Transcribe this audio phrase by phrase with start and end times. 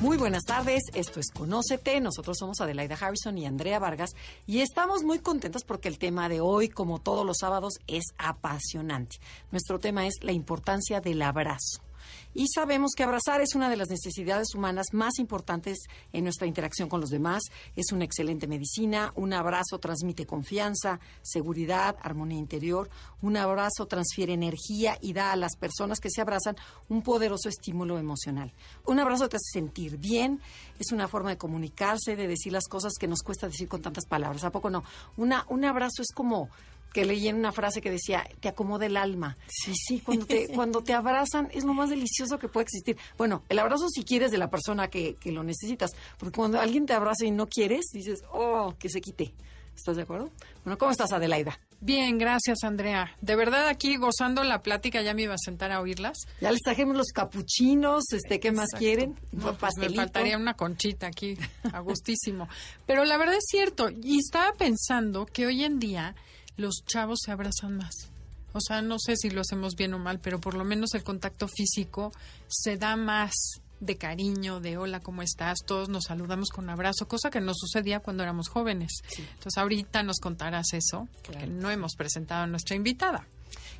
[0.00, 4.14] Muy buenas tardes, esto es Conócete, nosotros somos Adelaida Harrison y Andrea Vargas
[4.46, 9.16] y estamos muy contentos porque el tema de hoy, como todos los sábados, es apasionante.
[9.50, 11.87] Nuestro tema es la importancia del abrazo.
[12.34, 15.78] Y sabemos que abrazar es una de las necesidades humanas más importantes
[16.12, 17.42] en nuestra interacción con los demás.
[17.76, 19.12] Es una excelente medicina.
[19.16, 22.90] Un abrazo transmite confianza, seguridad, armonía interior.
[23.22, 26.56] Un abrazo transfiere energía y da a las personas que se abrazan
[26.88, 28.52] un poderoso estímulo emocional.
[28.86, 30.40] Un abrazo te hace sentir bien.
[30.78, 34.06] Es una forma de comunicarse, de decir las cosas que nos cuesta decir con tantas
[34.06, 34.44] palabras.
[34.44, 34.84] ¿A poco no?
[35.16, 36.48] Una, un abrazo es como
[36.92, 39.36] que leí en una frase que decía, te acomoda el alma.
[39.48, 42.96] Sí, sí, cuando te, cuando te abrazan es lo más delicioso que puede existir.
[43.16, 46.86] Bueno, el abrazo si quieres de la persona que, que lo necesitas, porque cuando alguien
[46.86, 49.32] te abraza y no quieres, dices, oh, que se quite.
[49.78, 50.30] ¿Estás de acuerdo?
[50.64, 51.60] Bueno, ¿cómo estás, Adelaida?
[51.80, 53.14] Bien, gracias, Andrea.
[53.20, 56.18] De verdad, aquí gozando la plática, ya me iba a sentar a oírlas.
[56.40, 59.14] Ya les trajimos los capuchinos, este, ¿qué más quieren?
[59.30, 61.38] No, pues me faltaría una conchita aquí,
[61.72, 62.48] a gustísimo.
[62.86, 66.16] Pero la verdad es cierto, y estaba pensando que hoy en día
[66.58, 68.10] los chavos se abrazan más.
[68.52, 71.04] O sea, no sé si lo hacemos bien o mal, pero por lo menos el
[71.04, 72.12] contacto físico
[72.48, 73.32] se da más
[73.80, 75.58] de cariño, de hola, ¿cómo estás?
[75.64, 78.90] Todos nos saludamos con abrazo, cosa que no sucedía cuando éramos jóvenes.
[79.16, 83.28] Entonces, ahorita nos contarás eso, porque no hemos presentado a nuestra invitada.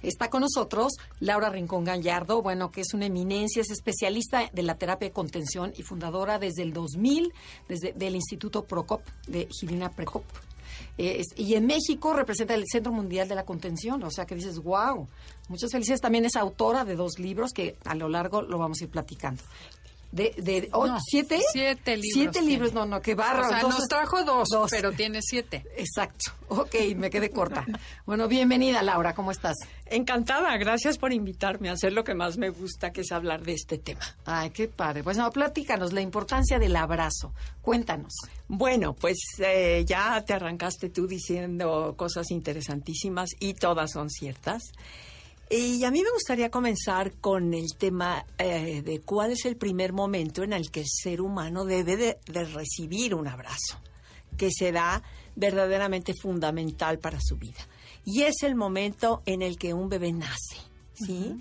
[0.03, 4.77] Está con nosotros Laura Rincón Gallardo, bueno, que es una eminencia, es especialista de la
[4.77, 7.33] terapia de contención y fundadora desde el 2000
[7.69, 10.25] desde del Instituto Procop de Gilina Precop
[10.99, 14.59] eh, y en México representa el Centro Mundial de la Contención, o sea que dices,
[14.59, 15.07] wow,
[15.49, 16.01] muchas felicidades.
[16.01, 19.43] También es autora de dos libros que a lo largo lo vamos a ir platicando
[20.11, 20.71] de, de
[21.07, 23.45] siete siete libros siete libros no no qué barro.
[23.45, 25.67] O sea, nos trajo dos, pero tiene siete.
[25.77, 26.33] Exacto.
[26.49, 27.67] Ok me quedé corta.
[28.07, 32.49] Bueno bienvenida Laura cómo estás encantada gracias por invitarme a hacer lo que más me
[32.49, 34.01] gusta que es hablar de este tema.
[34.25, 35.03] Ay qué padre.
[35.03, 37.35] Pues no platícanos la importancia del abrazo.
[37.61, 38.15] Cuéntanos.
[38.49, 44.73] Bueno pues eh, ya te arrancaste tú diciendo cosas interesantísimas y todas son ciertas
[45.51, 49.93] y a mí me gustaría comenzar con el tema eh, de cuál es el primer
[49.93, 53.81] momento en el que el ser humano debe de, recibir un abrazo,
[54.37, 55.03] que será
[55.37, 57.67] verdaderamente fundamental para su vida.
[58.05, 60.57] Y es el momento en el que un bebé nace,
[60.95, 61.37] ¿sí?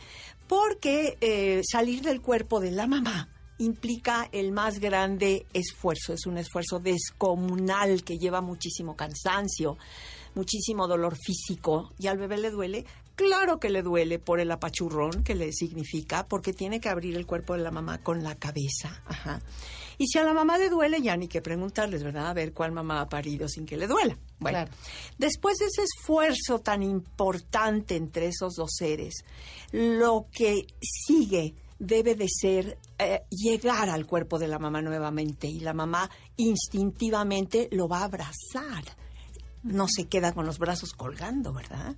[0.47, 6.38] Porque eh, salir del cuerpo de la mamá implica el más grande esfuerzo, es un
[6.38, 9.78] esfuerzo descomunal que lleva muchísimo cansancio,
[10.35, 12.85] muchísimo dolor físico y al bebé le duele
[13.17, 17.25] Claro que le duele por el apachurrón que le significa, porque tiene que abrir el
[17.25, 19.01] cuerpo de la mamá con la cabeza.
[19.07, 19.41] Ajá.
[19.97, 22.28] Y si a la mamá le duele, ya ni que preguntarles, ¿verdad?
[22.28, 24.16] A ver cuál mamá ha parido sin que le duela.
[24.38, 24.66] Bueno,
[25.17, 29.16] después de ese esfuerzo tan importante entre esos dos seres,
[29.72, 35.59] lo que sigue debe de ser eh, llegar al cuerpo de la mamá nuevamente y
[35.59, 38.84] la mamá instintivamente lo va a abrazar.
[39.63, 41.95] No se queda con los brazos colgando, ¿verdad?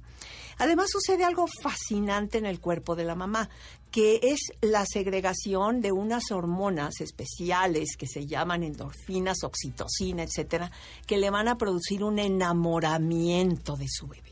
[0.60, 3.50] Además sucede algo fascinante en el cuerpo de la mamá,
[3.92, 10.70] que es la segregación de unas hormonas especiales que se llaman endorfinas, oxitocina, etcétera,
[11.08, 14.32] que le van a producir un enamoramiento de su bebé.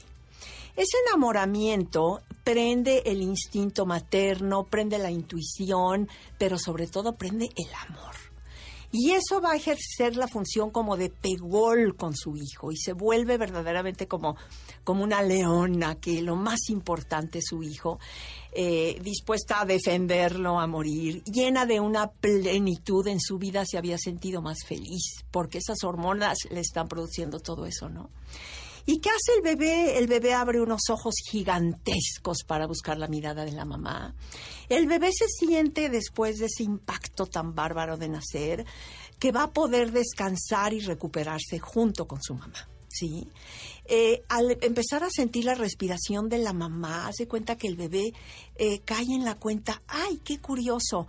[0.75, 8.26] Ese enamoramiento prende el instinto materno, prende la intuición, pero sobre todo prende el amor.
[8.91, 12.93] Y eso va a ejercer la función como de pegol con su hijo y se
[12.93, 14.37] vuelve verdaderamente como,
[14.83, 17.99] como una leona que lo más importante es su hijo,
[18.53, 23.97] eh, dispuesta a defenderlo, a morir, llena de una plenitud en su vida se había
[23.97, 28.09] sentido más feliz, porque esas hormonas le están produciendo todo eso, ¿no?
[28.89, 29.97] ¿Y qué hace el bebé?
[29.97, 34.15] El bebé abre unos ojos gigantescos para buscar la mirada de la mamá.
[34.69, 38.65] El bebé se siente después de ese impacto tan bárbaro de nacer
[39.19, 42.69] que va a poder descansar y recuperarse junto con su mamá.
[42.87, 43.27] ¿sí?
[43.83, 48.13] Eh, al empezar a sentir la respiración de la mamá, hace cuenta que el bebé
[48.55, 51.07] eh, cae en la cuenta, ¡ay, qué curioso!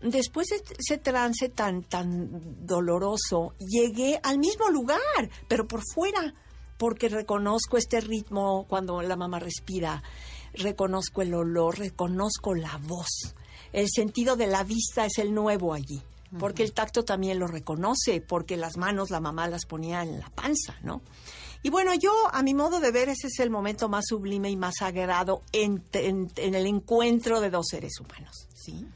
[0.00, 6.34] Después de ese trance tan, tan doloroso, llegué al mismo lugar, pero por fuera
[6.78, 10.02] porque reconozco este ritmo cuando la mamá respira,
[10.54, 13.34] reconozco el olor, reconozco la voz.
[13.72, 16.00] El sentido de la vista es el nuevo allí,
[16.38, 20.30] porque el tacto también lo reconoce, porque las manos la mamá las ponía en la
[20.30, 21.02] panza, ¿no?
[21.62, 24.56] Y bueno, yo, a mi modo de ver, ese es el momento más sublime y
[24.56, 28.86] más sagrado en, en el encuentro de dos seres humanos, ¿sí?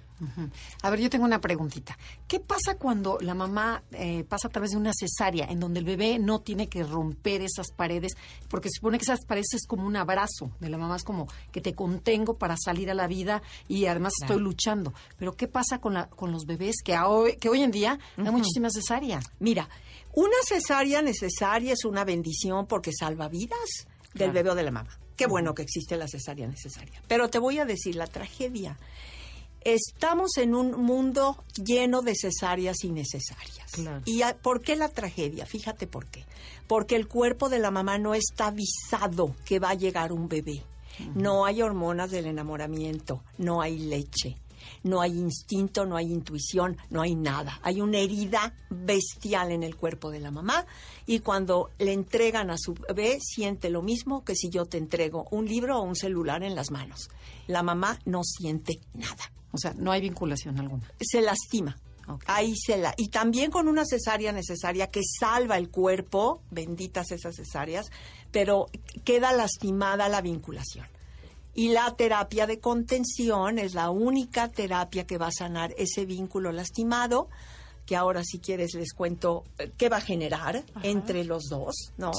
[0.82, 1.96] A ver, yo tengo una preguntita.
[2.28, 5.84] ¿Qué pasa cuando la mamá eh, pasa a través de una cesárea, en donde el
[5.84, 8.12] bebé no tiene que romper esas paredes?
[8.48, 11.28] Porque se supone que esas paredes es como un abrazo de la mamá, es como
[11.50, 14.92] que te contengo para salir a la vida y además estoy luchando.
[15.18, 18.30] Pero ¿qué pasa con, la, con los bebés que, hoy, que hoy en día hay
[18.30, 19.20] muchísima cesárea?
[19.40, 19.68] Mira,
[20.14, 24.98] una cesárea necesaria es una bendición porque salva vidas del bebé o de la mamá.
[25.16, 27.00] Qué bueno que existe la cesárea necesaria.
[27.06, 28.78] Pero te voy a decir la tragedia
[29.64, 33.66] estamos en un mundo lleno de cesáreas innecesarias.
[34.04, 35.46] ¿Y por qué la tragedia?
[35.46, 36.24] Fíjate por qué.
[36.66, 40.62] Porque el cuerpo de la mamá no está avisado que va a llegar un bebé.
[41.14, 44.36] No hay hormonas del enamoramiento, no hay leche,
[44.84, 47.58] no hay instinto, no hay intuición, no hay nada.
[47.62, 50.66] Hay una herida bestial en el cuerpo de la mamá
[51.06, 55.26] y cuando le entregan a su bebé siente lo mismo que si yo te entrego
[55.30, 57.10] un libro o un celular en las manos.
[57.46, 59.30] La mamá no siente nada.
[59.52, 60.90] O sea, no hay vinculación alguna.
[61.00, 61.76] Se lastima.
[62.26, 62.94] Ahí se la.
[62.96, 67.90] Y también con una cesárea necesaria que salva el cuerpo, benditas esas cesáreas,
[68.30, 68.66] pero
[69.04, 70.86] queda lastimada la vinculación.
[71.54, 76.50] Y la terapia de contención es la única terapia que va a sanar ese vínculo
[76.50, 77.28] lastimado,
[77.84, 82.12] que ahora si quieres les cuento eh, qué va a generar entre los dos, ¿no?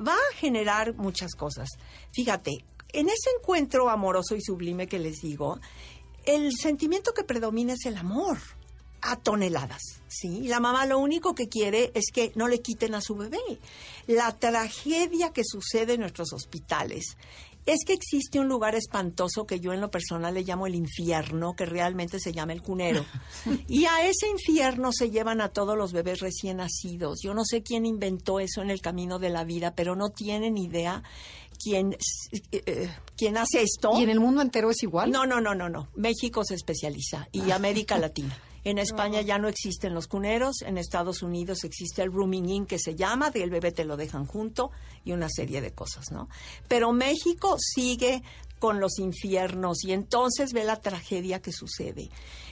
[0.00, 1.68] Va a generar muchas cosas.
[2.12, 2.64] Fíjate,
[2.94, 5.58] en ese encuentro amoroso y sublime que les digo,
[6.26, 8.38] el sentimiento que predomina es el amor
[9.02, 10.48] a toneladas, ¿sí?
[10.48, 13.38] La mamá lo único que quiere es que no le quiten a su bebé.
[14.06, 17.16] La tragedia que sucede en nuestros hospitales
[17.66, 21.54] es que existe un lugar espantoso que yo en lo personal le llamo el infierno,
[21.56, 23.04] que realmente se llama el cunero.
[23.68, 27.20] Y a ese infierno se llevan a todos los bebés recién nacidos.
[27.22, 30.58] Yo no sé quién inventó eso en el camino de la vida, pero no tienen
[30.58, 31.02] idea
[31.64, 31.96] quien,
[32.52, 33.92] eh, quien hace esto.
[33.98, 35.10] ¿Y en el mundo entero es igual?
[35.10, 35.88] No, no, no, no, no.
[35.96, 38.38] México se especializa y América Latina.
[38.64, 42.78] En España ya no existen los cuneros, en Estados Unidos existe el rooming in que
[42.78, 44.70] se llama, del bebé te lo dejan junto
[45.04, 46.30] y una serie de cosas, ¿no?
[46.66, 48.22] Pero México sigue
[48.64, 52.08] con los infiernos y entonces ve la tragedia que sucede.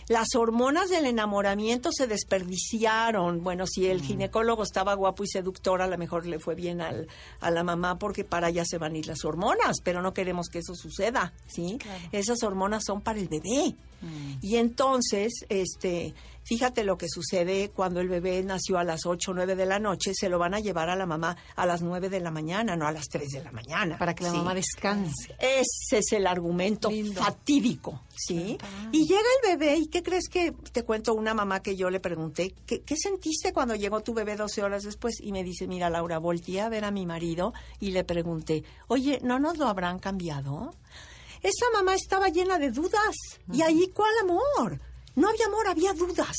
[0.08, 3.42] Las hormonas del enamoramiento se desperdiciaron.
[3.42, 4.04] Bueno, si el mm.
[4.04, 7.08] ginecólogo estaba guapo y seductor, a lo mejor le fue bien al,
[7.40, 10.48] a la mamá porque para allá se van a ir las hormonas, pero no queremos
[10.50, 11.78] que eso suceda, ¿sí?
[12.12, 13.74] Esas hormonas son para el bebé.
[14.02, 14.34] Mm.
[14.42, 16.12] Y entonces, este,
[16.44, 19.78] Fíjate lo que sucede cuando el bebé nació a las 8 o 9 de la
[19.78, 22.76] noche, se lo van a llevar a la mamá a las 9 de la mañana,
[22.76, 23.96] no a las 3 de la mañana.
[23.98, 25.34] Para que la mamá descanse.
[25.38, 28.58] Ese es el argumento fatídico, ¿sí?
[28.90, 32.00] Y llega el bebé, ¿y qué crees que te cuento una mamá que yo le
[32.00, 32.54] pregunté?
[32.66, 35.20] ¿qué, sentiste cuando llegó tu bebé 12 horas después?
[35.20, 39.20] Y me dice, mira, Laura, volteé a ver a mi marido y le pregunté, oye,
[39.22, 40.74] ¿no nos lo habrán cambiado?
[41.42, 43.16] Esa mamá estaba llena de dudas.
[43.52, 44.80] ¿Y ahí cuál amor?
[45.14, 46.36] No había amor, había dudas.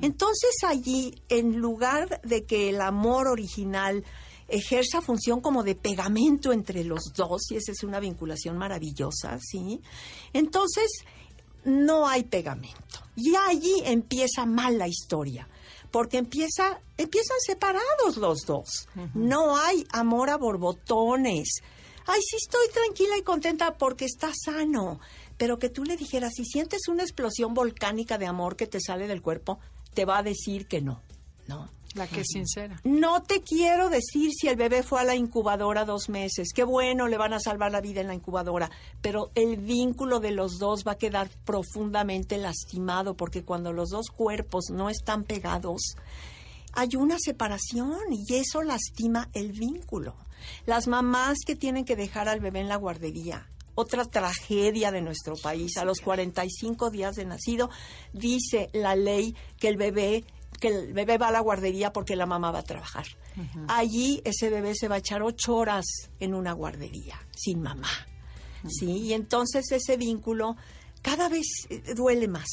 [0.00, 4.04] Entonces allí, en lugar de que el amor original
[4.48, 9.80] ejerza función como de pegamento entre los dos, y esa es una vinculación maravillosa, ¿sí?
[10.32, 11.04] Entonces,
[11.64, 13.00] no hay pegamento.
[13.16, 15.48] Y allí empieza mal la historia,
[15.90, 18.88] porque empieza, empiezan separados los dos.
[19.14, 21.62] No hay amor a borbotones.
[22.06, 25.00] Ay, sí estoy tranquila y contenta porque está sano
[25.36, 29.06] pero que tú le dijeras, si sientes una explosión volcánica de amor que te sale
[29.06, 29.58] del cuerpo,
[29.94, 31.00] te va a decir que no,
[31.46, 31.68] ¿no?
[31.94, 32.80] La que es sincera.
[32.82, 36.48] No te quiero decir si el bebé fue a la incubadora dos meses.
[36.52, 38.68] Qué bueno, le van a salvar la vida en la incubadora.
[39.00, 44.08] Pero el vínculo de los dos va a quedar profundamente lastimado porque cuando los dos
[44.08, 45.94] cuerpos no están pegados,
[46.72, 50.16] hay una separación y eso lastima el vínculo.
[50.66, 55.36] Las mamás que tienen que dejar al bebé en la guardería otra tragedia de nuestro
[55.36, 55.76] país.
[55.76, 57.70] A los 45 días de nacido
[58.12, 60.24] dice la ley que el bebé
[60.60, 63.04] que el bebé va a la guardería porque la mamá va a trabajar.
[63.66, 65.84] Allí ese bebé se va a echar ocho horas
[66.20, 67.90] en una guardería sin mamá.
[68.68, 68.86] ¿sí?
[68.86, 70.56] Y entonces ese vínculo
[71.02, 72.48] cada vez eh, duele más.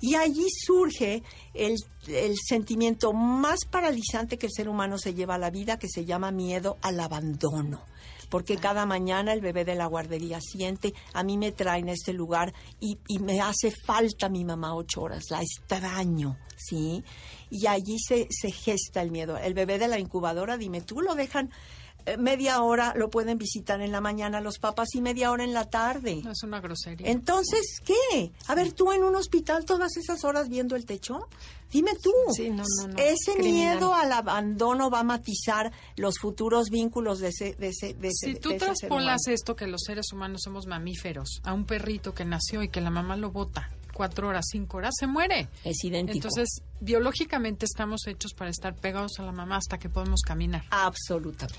[0.00, 1.22] Y allí surge
[1.54, 5.88] el, el, sentimiento más paralizante que el ser humano se lleva a la vida, que
[5.88, 7.84] se llama miedo al abandono
[8.28, 12.12] porque cada mañana el bebé de la guardería siente, a mí me traen a este
[12.12, 17.02] lugar y, me hace falta mi mamá ocho horas, la extraño, ¿sí?
[17.50, 19.36] Y allí se, se gesta el miedo.
[19.36, 21.50] El bebé de la incubadora, dime, ¿tú lo dejan
[22.16, 25.68] media hora lo pueden visitar en la mañana los papás y media hora en la
[25.68, 26.20] tarde.
[26.24, 27.10] No es una grosería.
[27.10, 28.32] Entonces, ¿qué?
[28.46, 31.28] A ver, tú en un hospital todas esas horas viendo el techo.
[31.70, 32.12] Dime tú.
[32.34, 32.98] Sí, no, no, no.
[32.98, 33.74] Ese Criminal.
[33.74, 38.32] miedo al abandono va a matizar los futuros vínculos de ese, de ese, de ese
[38.32, 41.66] Si tú de ese ser traspolas esto que los seres humanos somos mamíferos a un
[41.66, 45.48] perrito que nació y que la mamá lo bota cuatro horas, cinco horas, se muere.
[45.64, 46.16] Es idéntico.
[46.16, 50.62] Entonces, biológicamente estamos hechos para estar pegados a la mamá hasta que podemos caminar.
[50.70, 51.58] Absolutamente.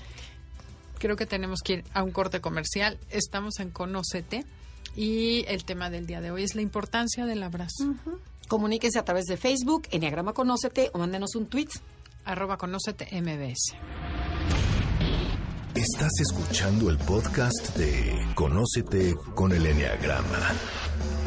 [1.00, 2.98] Creo que tenemos que ir a un corte comercial.
[3.08, 4.44] Estamos en Conócete
[4.94, 7.94] y el tema del día de hoy es la importancia del abrazo.
[8.48, 11.68] Comuníquense a través de Facebook, Enneagrama Conócete o mándenos un tweet.
[12.26, 13.76] Arroba Conócete MBS.
[15.74, 20.52] Estás escuchando el podcast de Conócete con el Enneagrama.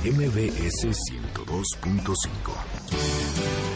[0.04, 3.73] MBS 102.5.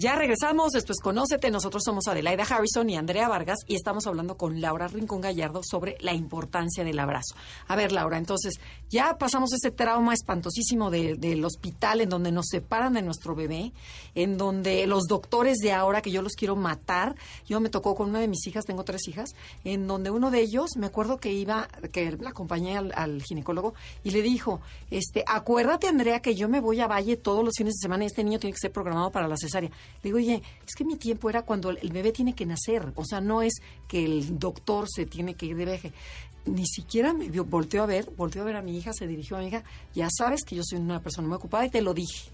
[0.00, 4.58] Ya regresamos, es Conócete, nosotros somos Adelaida Harrison y Andrea Vargas y estamos hablando con
[4.58, 7.34] Laura Rincón Gallardo sobre la importancia del abrazo.
[7.68, 8.54] A ver, Laura, entonces,
[8.88, 13.72] ya pasamos ese trauma espantosísimo de- del hospital en donde nos separan de nuestro bebé,
[14.14, 17.14] en donde los doctores de ahora, que yo los quiero matar,
[17.46, 20.40] yo me tocó con una de mis hijas, tengo tres hijas, en donde uno de
[20.40, 25.24] ellos, me acuerdo que iba, que la acompañé al, al ginecólogo y le dijo, este,
[25.26, 28.24] acuérdate Andrea que yo me voy a Valle todos los fines de semana y este
[28.24, 29.70] niño tiene que ser programado para la cesárea.
[30.02, 33.04] Le digo, oye, es que mi tiempo era cuando el, bebé tiene que nacer, o
[33.04, 33.54] sea, no es
[33.88, 35.92] que el doctor se tiene que ir de viaje.
[36.46, 39.40] Ni siquiera me volteó a ver, volteó a ver a mi hija, se dirigió a
[39.40, 39.62] mi hija,
[39.94, 42.30] ya sabes que yo soy una persona muy ocupada y te lo dije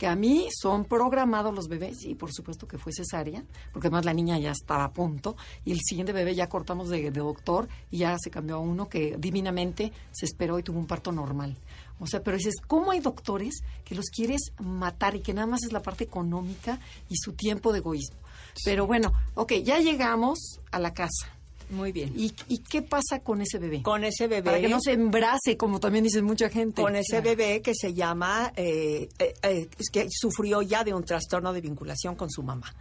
[0.00, 4.06] que a mí son programados los bebés y por supuesto que fue cesárea, porque además
[4.06, 7.68] la niña ya estaba a punto y el siguiente bebé ya cortamos de, de doctor
[7.90, 11.54] y ya se cambió a uno que divinamente se esperó y tuvo un parto normal.
[11.98, 15.64] O sea, pero dices, ¿cómo hay doctores que los quieres matar y que nada más
[15.64, 16.80] es la parte económica
[17.10, 18.16] y su tiempo de egoísmo?
[18.64, 21.39] Pero bueno, ok, ya llegamos a la casa.
[21.70, 22.12] Muy bien.
[22.16, 23.82] ¿Y, y qué pasa con ese bebé?
[23.82, 24.42] Con ese bebé.
[24.42, 26.82] Para que no se embrase, como también dice mucha gente.
[26.82, 31.52] con ese bebé que se llama, eh, eh, eh, que sufrió ya de un trastorno
[31.52, 32.74] de vinculación con su mamá.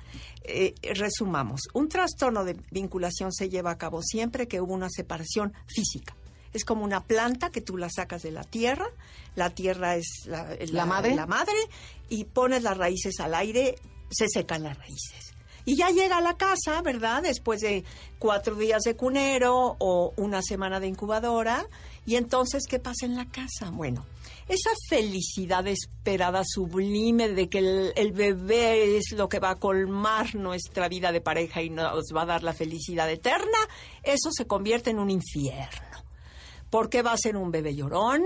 [0.43, 5.53] Eh, resumamos, un trastorno de vinculación se lleva a cabo siempre que hubo una separación
[5.67, 6.15] física.
[6.53, 8.87] Es como una planta que tú la sacas de la tierra,
[9.35, 11.13] la tierra es la, ¿La madre?
[11.13, 11.53] la madre,
[12.09, 13.75] y pones las raíces al aire,
[14.09, 15.28] se secan las raíces.
[15.69, 17.21] Y ya llega a la casa, ¿verdad?
[17.21, 17.83] Después de
[18.17, 21.63] cuatro días de cunero o una semana de incubadora.
[22.07, 23.69] Y entonces, ¿qué pasa en la casa?
[23.69, 24.03] Bueno,
[24.47, 27.59] esa felicidad esperada, sublime, de que
[27.95, 32.23] el, bebé es lo que va a colmar nuestra vida de pareja y nos va
[32.23, 33.59] a dar la felicidad eterna,
[34.01, 36.03] eso se convierte en un infierno.
[36.71, 38.23] Porque va a ser un bebé llorón,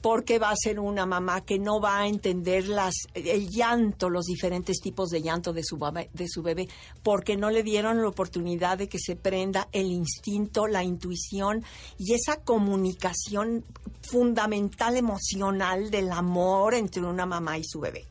[0.00, 4.26] porque va a ser una mamá que no va a entender las, el llanto, los
[4.26, 6.68] diferentes tipos de llanto de su, bebé, de su bebé,
[7.02, 11.64] porque no le dieron la oportunidad de que se prenda el instinto, la intuición
[11.98, 13.64] y esa comunicación
[14.02, 18.06] fundamental emocional del amor entre una mamá y su bebé.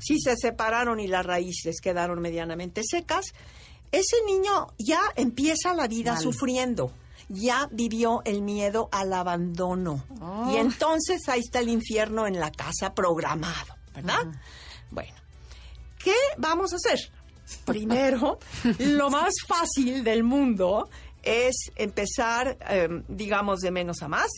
[0.00, 3.32] Si se separaron y las raíces quedaron medianamente secas,
[3.92, 6.22] ese niño ya empieza la vida Mal.
[6.22, 6.92] sufriendo
[7.28, 10.04] ya vivió el miedo al abandono.
[10.20, 10.50] Oh.
[10.50, 14.26] Y entonces ahí está el infierno en la casa programado, ¿verdad?
[14.90, 15.14] Bueno,
[16.02, 16.98] ¿qué vamos a hacer?
[17.64, 18.38] Primero,
[18.78, 20.88] lo más fácil del mundo
[21.22, 24.30] es empezar, eh, digamos, de menos a más.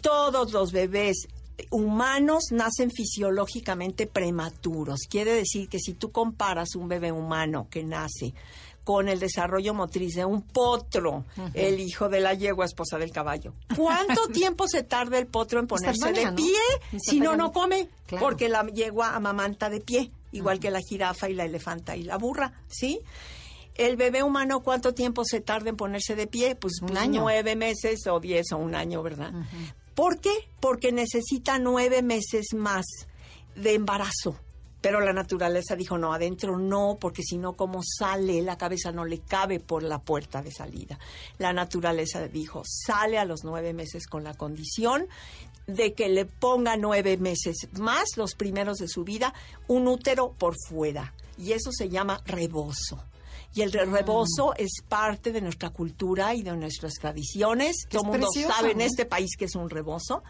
[0.00, 1.26] Todos los bebés
[1.70, 5.00] humanos nacen fisiológicamente prematuros.
[5.08, 8.34] Quiere decir que si tú comparas un bebé humano que nace
[8.84, 13.52] con el desarrollo motriz de un potro, el hijo de la yegua, esposa del caballo.
[13.76, 16.98] ¿Cuánto tiempo se tarda el potro en ponerse de pie?
[17.02, 18.24] Si no, no come, Claro.
[18.24, 22.16] porque la yegua amamanta de pie, igual que la jirafa y la elefanta y la
[22.16, 23.00] burra, ¿sí?
[23.74, 26.54] El bebé humano, ¿cuánto tiempo se tarda en ponerse de pie?
[26.54, 27.22] Pues, Un pues año.
[27.22, 29.32] nueve meses o diez o un año, ¿verdad?
[29.96, 30.50] ¿Por qué?
[30.60, 32.84] Porque necesita nueve meses más
[33.56, 34.38] de embarazo.
[34.82, 38.42] Pero la naturaleza dijo, no, adentro no, porque si no, ¿cómo sale?
[38.42, 40.98] La cabeza no le cabe por la puerta de salida.
[41.38, 45.08] La naturaleza dijo, sale a los nueve meses con la condición
[45.66, 49.32] de que le ponga nueve meses más, los primeros de su vida,
[49.66, 51.14] un útero por fuera.
[51.38, 53.02] Y eso se llama rebozo.
[53.54, 57.86] Y el re- rebozo es parte de nuestra cultura y de nuestras tradiciones.
[57.88, 60.22] Todo el mundo precioso, sabe en este país que es un rebozo.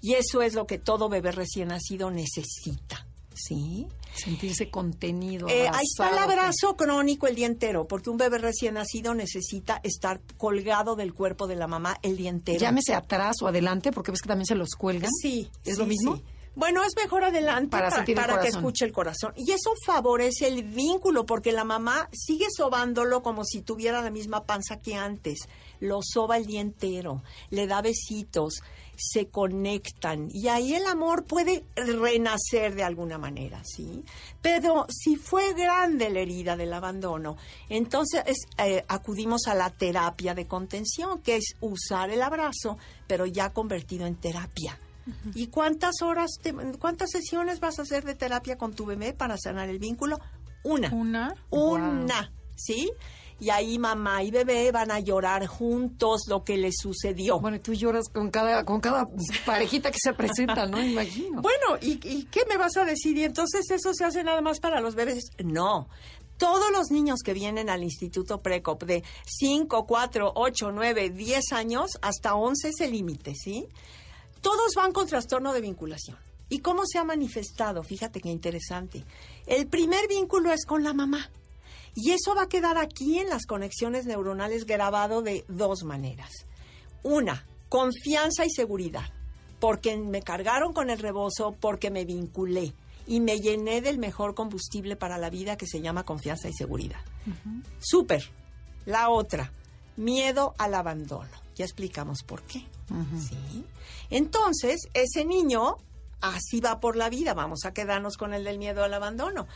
[0.00, 3.06] Y eso es lo que todo bebé recién nacido necesita.
[3.34, 3.86] ¿Sí?
[4.14, 5.48] Sentirse contenido.
[5.48, 6.30] Eh, ahí está el abrazado.
[6.32, 11.46] abrazo crónico el día entero, porque un bebé recién nacido necesita estar colgado del cuerpo
[11.46, 12.58] de la mamá el día entero.
[12.58, 15.10] Llámese atrás o adelante, porque ves que también se los cuelgan.
[15.10, 16.16] Sí, ¿Es sí, lo mismo?
[16.16, 16.22] sí.
[16.54, 19.32] Bueno, es mejor adelante Para que escuche el corazón.
[19.36, 24.44] Y eso favorece el vínculo, porque la mamá sigue sobándolo como si tuviera la misma
[24.44, 25.48] panza que antes.
[25.80, 28.62] Lo soba el día entero, le da besitos,
[28.96, 30.28] se conectan.
[30.30, 34.04] Y ahí el amor puede renacer de alguna manera, ¿sí?
[34.40, 37.36] Pero si fue grande la herida del abandono,
[37.68, 38.22] entonces
[38.58, 44.06] eh, acudimos a la terapia de contención, que es usar el abrazo, pero ya convertido
[44.06, 44.78] en terapia.
[45.34, 49.36] ¿Y cuántas horas, te- cuántas sesiones vas a hacer de terapia con tu bebé para
[49.36, 50.18] sanar el vínculo?
[50.64, 50.92] Una.
[50.92, 51.34] Una.
[51.50, 52.90] Una, ¿sí?
[53.40, 57.40] Y ahí mamá y bebé van a llorar juntos lo que les sucedió.
[57.40, 59.08] Bueno, y tú lloras con cada, con cada
[59.44, 60.80] parejita que se presenta, ¿no?
[60.80, 61.42] Imagino.
[61.42, 63.16] Bueno, ¿y, y qué me vas a decir?
[63.16, 65.24] ¿Y entonces eso se hace nada más para los bebés?
[65.42, 65.88] No.
[66.38, 71.98] Todos los niños que vienen al Instituto Precop de 5, 4, 8, 9, 10 años,
[72.00, 73.66] hasta 11 es el límite, ¿sí?
[74.42, 76.18] Todos van con trastorno de vinculación.
[76.50, 77.82] ¿Y cómo se ha manifestado?
[77.82, 79.04] Fíjate qué interesante.
[79.46, 81.30] El primer vínculo es con la mamá.
[81.94, 86.30] Y eso va a quedar aquí en las conexiones neuronales grabado de dos maneras.
[87.02, 89.04] Una, confianza y seguridad,
[89.60, 92.74] porque me cargaron con el rebozo, porque me vinculé
[93.06, 97.00] y me llené del mejor combustible para la vida que se llama confianza y seguridad.
[97.80, 98.22] Súper.
[98.84, 99.52] La otra,
[99.96, 101.30] miedo al abandono.
[101.62, 102.66] Ya explicamos por qué.
[103.20, 103.64] ¿Sí?
[104.10, 105.76] Entonces, ese niño
[106.20, 107.34] así va por la vida.
[107.34, 109.46] Vamos a quedarnos con el del miedo al abandono.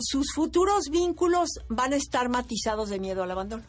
[0.00, 3.62] Sus futuros vínculos van a estar matizados de miedo al abandono.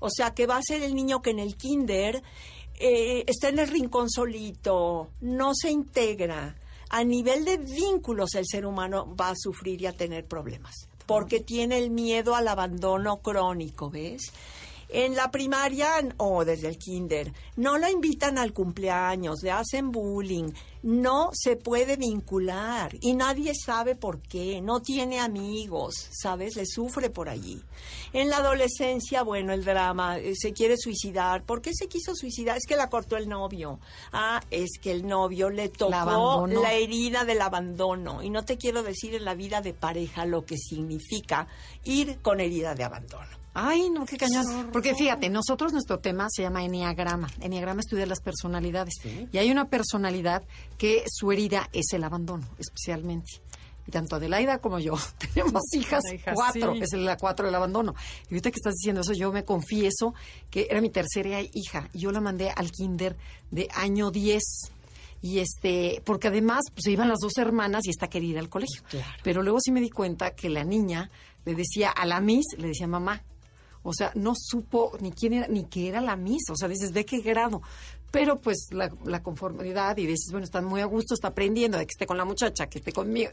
[0.00, 2.20] O sea, que va a ser el niño que en el kinder
[2.80, 6.56] eh, está en el rincón solito, no se integra.
[6.90, 11.38] A nivel de vínculos el ser humano va a sufrir y a tener problemas, porque
[11.38, 14.32] tiene el miedo al abandono crónico, ¿ves?
[14.96, 20.52] En la primaria o desde el kinder, no lo invitan al cumpleaños, le hacen bullying,
[20.84, 26.54] no se puede vincular y nadie sabe por qué, no tiene amigos, ¿sabes?
[26.54, 27.60] Le sufre por allí.
[28.12, 31.42] En la adolescencia, bueno, el drama, eh, se quiere suicidar.
[31.42, 32.56] ¿Por qué se quiso suicidar?
[32.56, 33.80] Es que la cortó el novio.
[34.12, 38.22] Ah, es que el novio le tocó la herida del abandono.
[38.22, 41.48] Y no te quiero decir en la vida de pareja lo que significa
[41.82, 43.43] ir con herida de abandono.
[43.54, 44.70] Ay, no, qué cañón.
[44.72, 47.28] Porque fíjate, nosotros nuestro tema se llama Enneagrama.
[47.40, 48.94] Enneagrama estudia las personalidades.
[49.32, 50.42] Y hay una personalidad
[50.76, 53.40] que su herida es el abandono, especialmente.
[53.86, 56.80] Y tanto Adelaida como yo tenemos hijas, cuatro, sí.
[56.82, 57.94] es la cuatro del abandono.
[58.28, 60.14] Y ahorita que estás diciendo eso, yo me confieso
[60.50, 63.16] que era mi tercera hija y yo la mandé al kinder
[63.50, 64.42] de año 10.
[65.22, 68.48] Y este, porque además pues, se iban las dos hermanas y esta quería ir al
[68.48, 68.82] colegio.
[68.88, 69.06] Claro.
[69.22, 71.10] Pero luego sí me di cuenta que la niña
[71.44, 73.22] le decía a la Miss, le decía mamá.
[73.84, 76.50] O sea, no supo ni quién era, ni qué era la Miss.
[76.50, 77.62] O sea, dices, ¿de qué grado?
[78.10, 81.84] Pero pues la, la conformidad y dices, bueno, está muy a gusto, está aprendiendo de
[81.84, 83.30] que esté con la muchacha, que esté conmigo.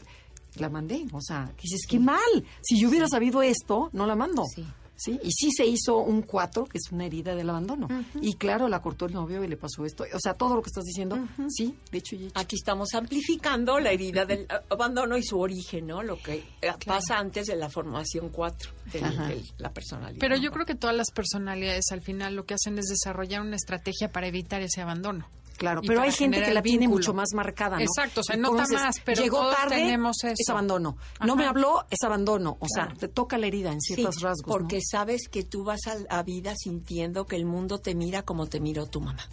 [0.56, 1.06] La mandé.
[1.12, 2.44] O sea, que dices, qué mal.
[2.60, 4.44] Si yo hubiera sabido esto, no la mando.
[4.54, 4.64] Sí.
[5.02, 7.88] Sí, y sí se hizo un 4, que es una herida del abandono.
[8.20, 10.04] Y claro, la cortó el novio y le pasó esto.
[10.14, 12.38] O sea, todo lo que estás diciendo, sí, de hecho y hecho.
[12.38, 16.04] Aquí estamos amplificando la herida del abandono y su origen, ¿no?
[16.04, 20.20] Lo que eh, pasa antes de la formación 4 de la personalidad.
[20.20, 23.56] Pero yo creo que todas las personalidades al final lo que hacen es desarrollar una
[23.56, 25.26] estrategia para evitar ese abandono.
[25.56, 27.82] Claro, pero hay gente que la tiene mucho más marcada, ¿no?
[27.82, 30.52] Exacto, o sea, Y no como está más, pero llegó todos tarde, tenemos es eso.
[30.52, 30.96] abandono.
[31.24, 32.56] No me habló, es abandono.
[32.60, 34.52] O sea, te toca la herida en Sí, ciertos rasgos, ¿no?
[34.52, 38.46] porque sabes que tú vas a la vida sintiendo que el mundo te mira como
[38.46, 39.28] te miró tu mamá.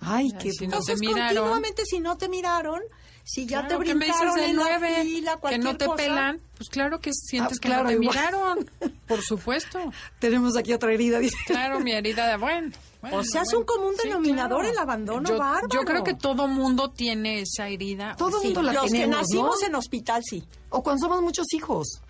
[0.00, 1.34] Ay, qué si no te miraron.
[1.36, 2.80] continuamente, si no te miraron,
[3.24, 5.76] si ya Claro, te ¿qué me dices brincaron de en la nueve, fila, que no
[5.76, 7.98] te cosa, pelan, pues claro que sientes Ah, que no te igual.
[7.98, 8.70] miraron.
[9.08, 9.78] Por supuesto.
[10.18, 11.36] Tenemos aquí otra herida, dice.
[11.46, 12.70] Claro, mi herida de bueno.
[13.00, 15.68] Bueno, O sea, es un común denominador el abandono yo, bárbaro.
[15.72, 18.16] Yo creo que todo mundo tiene esa herida.
[18.16, 19.66] Todo Sí, mundo la los que nacimos ¿no?
[19.66, 20.44] en hospital, sí.
[20.70, 22.00] O cuando somos muchos hijos.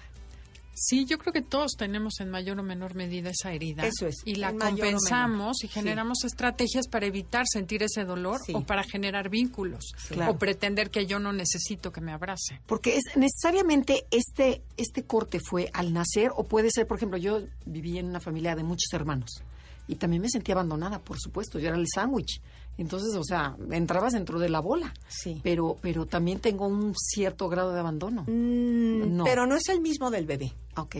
[0.80, 3.84] Sí, yo creo que todos tenemos en mayor o menor medida esa herida.
[3.84, 8.52] Eso es, Y la compensamos y generamos estrategias para evitar sentir ese dolor Sí.
[8.54, 9.90] o para generar vínculos.
[10.08, 10.32] Claro.
[10.32, 12.60] O pretender que yo no necesito que me abrace.
[12.66, 17.40] Porque es necesariamente este, este corte fue al nacer, o puede ser, por ejemplo, yo
[17.66, 19.42] viví en una familia de muchos hermanos
[19.88, 21.58] y también me sentía abandonada, por supuesto.
[21.58, 22.40] Yo era el sándwich.
[22.76, 24.94] Entonces, o sea, entrabas dentro de la bola.
[25.08, 25.40] Sí.
[25.42, 28.22] Pero, pero también tengo un cierto grado de abandono.
[28.28, 29.24] Mm, No.
[29.24, 30.52] Pero no es el mismo del bebé.
[30.76, 30.96] Ok.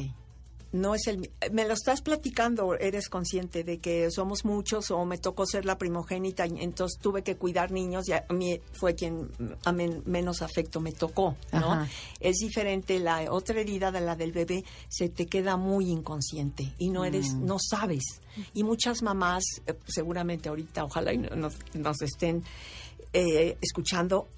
[0.70, 5.16] No es el me lo estás platicando, eres consciente de que somos muchos o me
[5.16, 9.30] tocó ser la primogénita, y entonces tuve que cuidar niños y a mí fue quien
[9.64, 11.72] a men- menos afecto me tocó, ¿no?
[11.72, 11.88] Ajá.
[12.20, 16.90] Es diferente la otra herida de la del bebé se te queda muy inconsciente y
[16.90, 17.46] no eres Mm.
[17.46, 18.04] no sabes.
[18.52, 22.44] Y muchas mamás eh, seguramente ahorita ojalá y nos, nos estén
[23.14, 24.28] eh, escuchando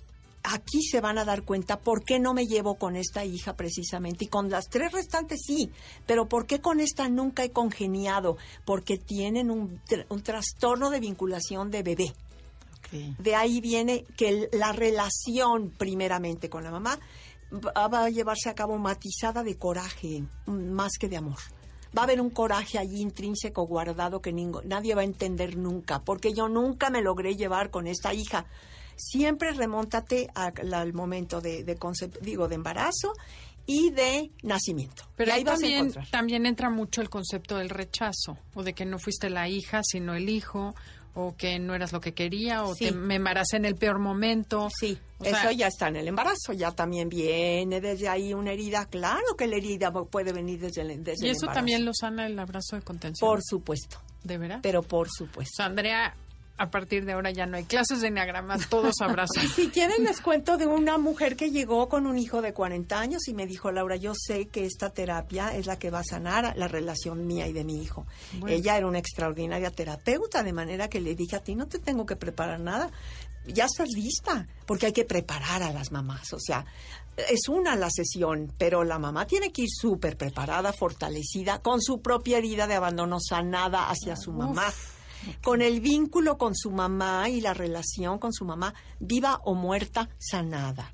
[0.42, 4.24] aquí se van a dar cuenta por qué no me llevo con esta hija precisamente.
[4.24, 5.70] Y con las tres restantes sí,
[6.06, 11.70] pero por qué con esta nunca he congeniado, porque tienen un, un trastorno de vinculación
[11.70, 12.12] de bebé.
[13.18, 16.98] De ahí viene que la relación primeramente con la mamá
[17.52, 21.38] va a llevarse a cabo matizada de coraje más que de amor.
[21.96, 26.32] Va a haber un coraje allí intrínseco guardado que nadie va a entender nunca, porque
[26.32, 28.46] yo nunca me logré llevar con esta hija.
[29.00, 31.64] Siempre remóntate al momento de,
[32.20, 33.12] digo, de embarazo
[33.66, 35.04] y de nacimiento.
[35.16, 39.30] Pero ahí también, también entra mucho el concepto del rechazo, o de que no fuiste
[39.30, 40.74] la hija, sino el hijo,
[41.14, 44.68] o que no eras lo que quería o que me embaracé en el peor momento.
[44.78, 48.86] Sí, eso ya está en el embarazo, ya también viene desde ahí una herida.
[48.86, 52.38] Claro que la herida puede venir desde el, desde ¿Y eso también lo sana el
[52.38, 53.28] abrazo de contención?
[53.28, 53.98] Por supuesto.
[54.22, 54.60] ¿De verdad?
[54.62, 55.62] Pero por supuesto.
[55.62, 56.14] Andrea,
[56.60, 59.48] a partir de ahora ya no hay clases de enneagrama, todos abrazan.
[59.48, 63.28] si quieren les cuento de una mujer que llegó con un hijo de 40 años
[63.28, 66.52] y me dijo, Laura, yo sé que esta terapia es la que va a sanar
[66.58, 68.06] la relación mía y de mi hijo.
[68.46, 72.04] Ella era una extraordinaria terapeuta, de manera que le dije a ti, no te tengo
[72.04, 72.90] que preparar nada,
[73.46, 76.66] ya estás lista, porque hay que preparar a las mamás, o sea,
[77.16, 82.02] es una la sesión, pero la mamá tiene que ir súper preparada, fortalecida, con su
[82.02, 84.70] propia herida de abandono sanada hacia su mamá
[85.42, 90.08] con el vínculo con su mamá y la relación con su mamá, viva o muerta,
[90.18, 90.92] sanada.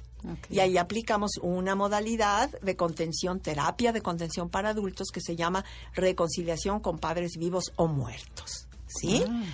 [0.50, 5.64] Y ahí aplicamos una modalidad de contención, terapia de contención para adultos que se llama
[5.94, 8.66] reconciliación con padres vivos o muertos.
[8.88, 9.22] ¿Sí?
[9.28, 9.44] Ah.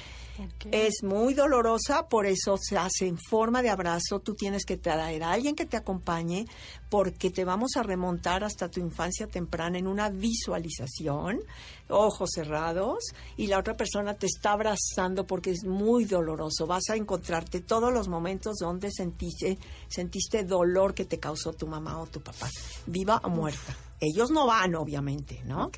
[0.70, 4.20] Es muy dolorosa, por eso se hace en forma de abrazo.
[4.20, 6.46] Tú tienes que traer a alguien que te acompañe
[6.92, 11.40] porque te vamos a remontar hasta tu infancia temprana en una visualización,
[11.88, 12.98] ojos cerrados,
[13.38, 16.66] y la otra persona te está abrazando porque es muy doloroso.
[16.66, 19.56] Vas a encontrarte todos los momentos donde sentiste,
[19.88, 22.50] sentiste dolor que te causó tu mamá o tu papá,
[22.84, 23.74] viva o muerta.
[23.98, 25.70] Ellos no van, obviamente, ¿no?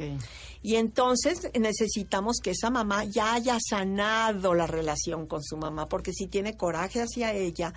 [0.62, 6.12] Y entonces necesitamos que esa mamá ya haya sanado la relación con su mamá, porque
[6.12, 7.72] si tiene coraje hacia ella,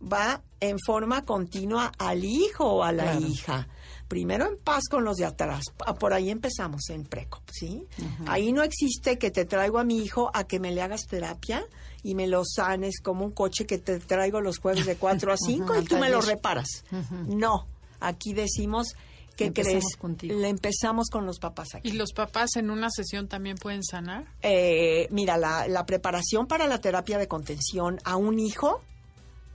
[0.00, 3.68] va en forma continua al hijo o a la hija.
[4.08, 5.64] Primero en paz con los de atrás.
[5.84, 7.84] Ah, por ahí empezamos en preco, ¿sí?
[8.26, 11.64] Ahí no existe que te traigo a mi hijo a que me le hagas terapia
[12.02, 15.36] y me lo sanes como un coche que te traigo los jueves de 4 a
[15.44, 16.84] 5 y tú me lo reparas.
[17.26, 17.66] No,
[18.00, 18.94] aquí decimos
[19.36, 19.84] ¿Qué crees?
[20.22, 21.90] Le empezamos con los papás aquí.
[21.90, 24.24] ¿Y los papás en una sesión también pueden sanar?
[24.42, 28.82] Eh, mira, la, preparación para la terapia de contención a un hijo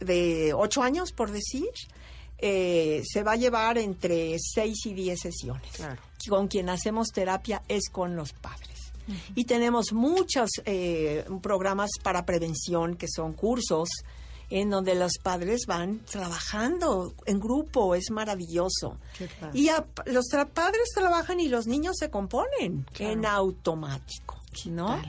[0.01, 1.69] de 8 años, por decir,
[2.37, 5.71] eh, se va a llevar entre 6 y 10 sesiones.
[6.27, 8.91] Con quien hacemos terapia es con los padres.
[9.35, 13.89] Y tenemos muchos eh, programas para prevención que son cursos
[14.49, 18.97] en donde los padres van trabajando en grupo, es maravilloso.
[19.53, 19.69] Y
[20.05, 25.01] los padres trabajan y los niños se componen en automático, ¿no?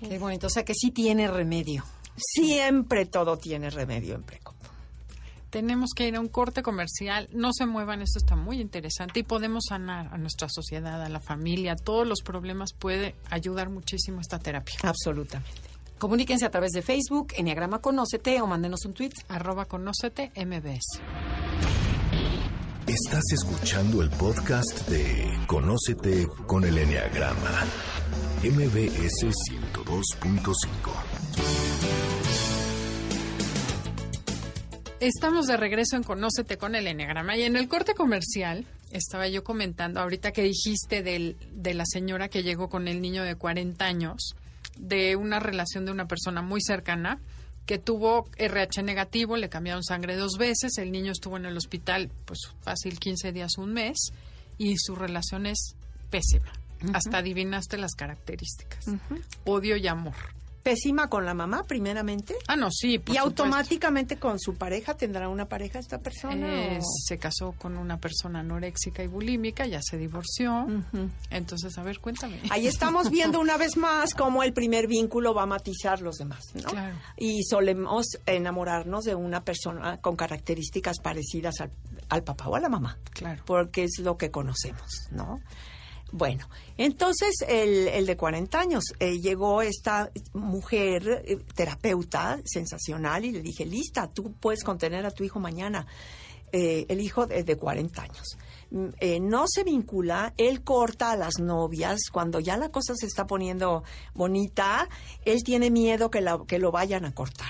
[0.00, 1.84] Qué bonito, o sea que sí tiene remedio.
[2.16, 4.54] Siempre todo tiene remedio en Preco.
[5.50, 7.28] Tenemos que ir a un corte comercial.
[7.32, 11.20] No se muevan, esto está muy interesante y podemos sanar a nuestra sociedad, a la
[11.20, 12.72] familia, todos los problemas.
[12.72, 14.76] Puede ayudar muchísimo esta terapia.
[14.82, 15.60] Absolutamente.
[15.98, 19.12] Comuníquense a través de Facebook, Enneagrama Conócete o mándenos un tweet.
[19.28, 21.00] Arroba Conócete MBS.
[22.86, 27.66] Estás escuchando el podcast de Conócete con el Enneagrama.
[28.42, 29.26] MBS
[29.74, 31.61] 102.5.
[35.02, 39.42] Estamos de regreso en Conócete con el Enneagrama y en el corte comercial estaba yo
[39.42, 43.84] comentando ahorita que dijiste del, de la señora que llegó con el niño de 40
[43.84, 44.36] años
[44.78, 47.18] de una relación de una persona muy cercana
[47.66, 52.08] que tuvo RH negativo, le cambiaron sangre dos veces, el niño estuvo en el hospital
[52.24, 54.12] pues fácil 15 días, un mes
[54.56, 55.74] y su relación es
[56.10, 56.52] pésima.
[56.92, 58.86] Hasta adivinaste las características.
[59.44, 60.14] Odio y amor
[60.62, 62.36] pésima con la mamá, primeramente.
[62.46, 63.00] Ah, no, sí.
[63.06, 66.76] y automáticamente con su pareja, ¿tendrá una pareja esta persona?
[66.76, 70.66] Eh, se casó con una persona anoréxica y bulímica, ya se divorció.
[71.30, 72.40] Entonces, a ver, cuéntame.
[72.50, 76.44] Ahí estamos viendo una vez más cómo el primer vínculo va a matizar los demás,
[76.54, 76.70] ¿no?
[77.16, 81.70] Y solemos enamorarnos de una persona con características parecidas al,
[82.08, 82.98] al papá o a la mamá.
[83.12, 83.42] Claro.
[83.46, 85.40] Porque es lo que conocemos, ¿no?
[86.12, 86.46] Bueno,
[86.76, 93.40] entonces el, el de 40 años eh, llegó esta mujer eh, terapeuta sensacional y le
[93.40, 95.86] dije, lista, tú puedes contener a tu hijo mañana.
[96.54, 98.36] Eh, el hijo de, de 40 años.
[98.70, 98.88] Mm,
[99.22, 103.84] no se vincula, él corta a las novias, cuando ya la cosa se está poniendo
[104.12, 104.86] bonita,
[105.24, 107.48] él tiene miedo que, la, que lo vayan a cortar.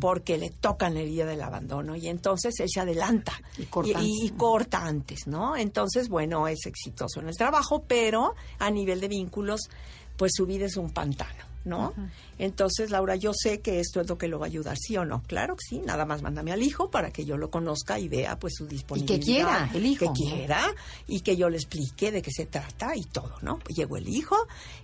[0.00, 4.26] Porque le tocan la herida del abandono y entonces él se adelanta Y corta y-
[4.26, 5.56] y corta antes, ¿no?
[5.56, 9.70] Entonces, bueno, es exitoso en el trabajo, pero a nivel de vínculos,
[10.16, 11.92] pues su vida es un pantano, ¿no?
[12.38, 15.04] Entonces, Laura, yo sé que esto es lo que lo va a ayudar, ¿sí o
[15.04, 15.22] no?
[15.26, 18.38] Claro que sí, nada más mándame al hijo para que yo lo conozca y vea
[18.38, 19.24] pues su disponibilidad.
[19.24, 20.74] quiera, el hijo, Que quiera
[21.06, 23.58] y que yo le explique de qué se trata y todo, ¿no?
[23.68, 24.36] Llegó el hijo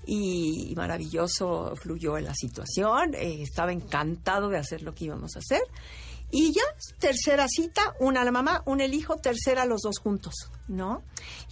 [0.07, 5.39] y maravilloso fluyó en la situación, eh, estaba encantado de hacer lo que íbamos a
[5.39, 5.63] hacer.
[6.31, 6.63] Y ya,
[6.99, 10.35] tercera cita, una a la mamá, una el hijo, tercera los dos juntos,
[10.67, 11.03] ¿no?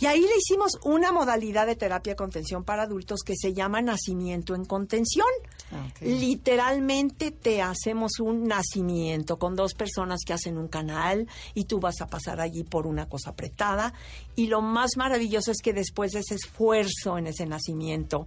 [0.00, 3.82] Y ahí le hicimos una modalidad de terapia de contención para adultos que se llama
[3.82, 5.28] nacimiento en contención.
[5.70, 5.86] Ah.
[6.00, 12.00] Literalmente te hacemos un nacimiento con dos personas que hacen un canal y tú vas
[12.00, 13.94] a pasar allí por una cosa apretada.
[14.34, 18.26] Y lo más maravilloso es que después de ese esfuerzo en ese nacimiento,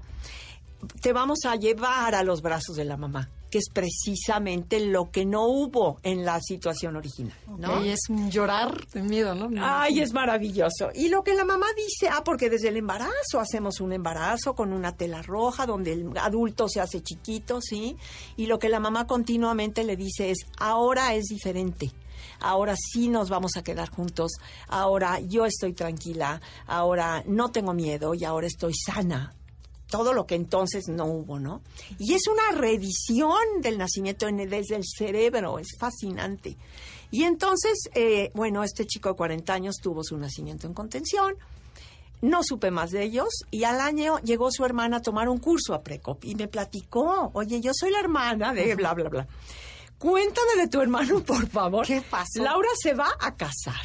[1.02, 5.26] te vamos a llevar a los brazos de la mamá, que es precisamente lo que
[5.26, 7.84] no hubo en la situación original, ¿no?
[7.84, 9.50] Y es llorar de miedo, ¿no?
[9.64, 10.90] Ay, es maravilloso.
[10.94, 14.74] Y lo que la mamá dice, ah, porque desde el embarazo hacemos un embarazo con
[14.74, 17.96] una tela roja donde el adulto se hace chiquito, ¿sí?
[18.36, 21.92] Y lo que la mamá continuamente le dice es, ahora es diferente.
[22.40, 24.34] Ahora sí nos vamos a quedar juntos.
[24.68, 26.42] Ahora yo estoy tranquila.
[26.66, 29.34] Ahora no tengo miedo y ahora estoy sana
[29.90, 31.62] todo lo que entonces no hubo, ¿no?
[31.98, 36.58] Y es una revisión del nacimiento en- desde el cerebro, es fascinante.
[37.12, 41.36] Y entonces, eh, bueno, este chico de 40 años tuvo su nacimiento en contención,
[42.22, 45.74] no supe más de ellos y al año llegó su hermana a tomar un curso
[45.74, 49.28] a Precop y me platicó, oye, yo soy la hermana de bla, bla, bla.
[50.00, 51.86] Cuéntame de tu hermano, por favor.
[51.86, 52.44] ¿Qué pasó?
[52.44, 53.76] Laura se va a casar.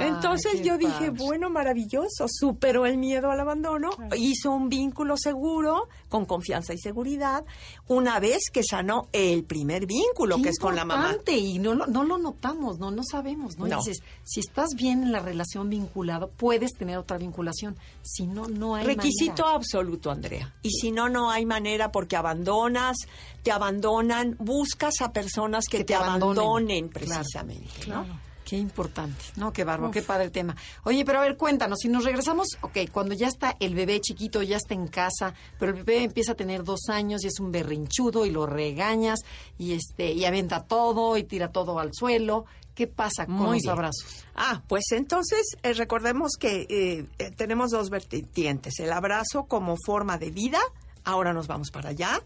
[0.00, 6.24] Entonces yo dije, bueno, maravilloso, superó el miedo al abandono, hizo un vínculo seguro, con
[6.24, 7.44] confianza y seguridad,
[7.88, 11.16] una vez que sanó el primer vínculo, Qué que es con la mamá.
[11.26, 13.66] Y no, lo- no lo notamos, no, no sabemos, ¿no?
[13.66, 17.76] Y dices, si estás bien en la relación vinculado, puedes tener otra vinculación.
[18.02, 19.56] Si no, no hay Requisito manera.
[19.56, 20.54] absoluto, Andrea.
[20.62, 22.96] Y si no, no hay manera porque abandonas,
[23.42, 26.38] te abandonan, buscas a personas que, Que te, te abandonen.
[26.38, 27.86] abandonen, Claro, precisamente.
[27.88, 28.31] ¿no?
[28.52, 29.50] Qué importante, ¿no?
[29.50, 30.54] Qué bárbaro, qué padre el tema.
[30.84, 34.42] Oye, pero a ver, cuéntanos, si nos regresamos, ok, cuando ya está el bebé chiquito,
[34.42, 37.50] ya está en casa, pero el bebé empieza a tener dos años y es un
[37.50, 39.20] berrinchudo y lo regañas
[39.56, 43.62] y este y aventa todo y tira todo al suelo, ¿qué pasa con Muy los
[43.62, 43.72] bien.
[43.72, 44.26] abrazos?
[44.34, 50.18] Ah, pues entonces eh, recordemos que eh, eh, tenemos dos vertientes, el abrazo como forma
[50.18, 50.60] de vida,
[51.04, 52.20] ahora nos vamos para allá,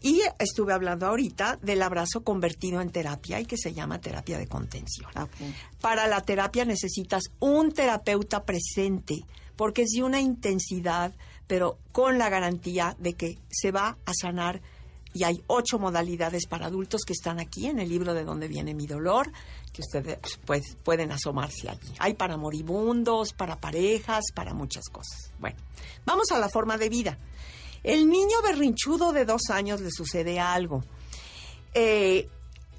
[0.00, 4.46] y estuve hablando ahorita del abrazo convertido en terapia y que se llama terapia de
[4.46, 5.10] contención.
[5.80, 9.24] Para la terapia necesitas un terapeuta presente,
[9.56, 11.12] porque es de una intensidad,
[11.46, 14.60] pero con la garantía de que se va a sanar.
[15.14, 18.74] Y hay ocho modalidades para adultos que están aquí en el libro de Dónde viene
[18.74, 19.32] mi dolor,
[19.72, 21.92] que ustedes pues, pueden asomarse allí.
[21.98, 25.32] Hay para moribundos, para parejas, para muchas cosas.
[25.40, 25.56] Bueno,
[26.04, 27.18] vamos a la forma de vida.
[27.82, 30.84] El niño berrinchudo de dos años le sucede algo.
[31.74, 32.28] Eh,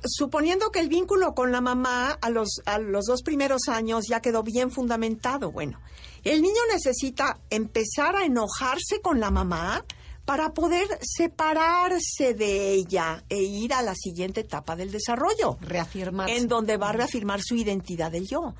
[0.04, 4.22] suponiendo que el vínculo con la mamá a los, a los dos primeros años ya
[4.22, 5.80] quedó bien fundamentado, bueno,
[6.24, 9.86] el niño necesita empezar a enojarse con la mamá
[10.26, 16.38] para poder separarse de ella e ir a la siguiente etapa del desarrollo, Reafirmarse.
[16.38, 18.54] en donde va a reafirmar su identidad del yo.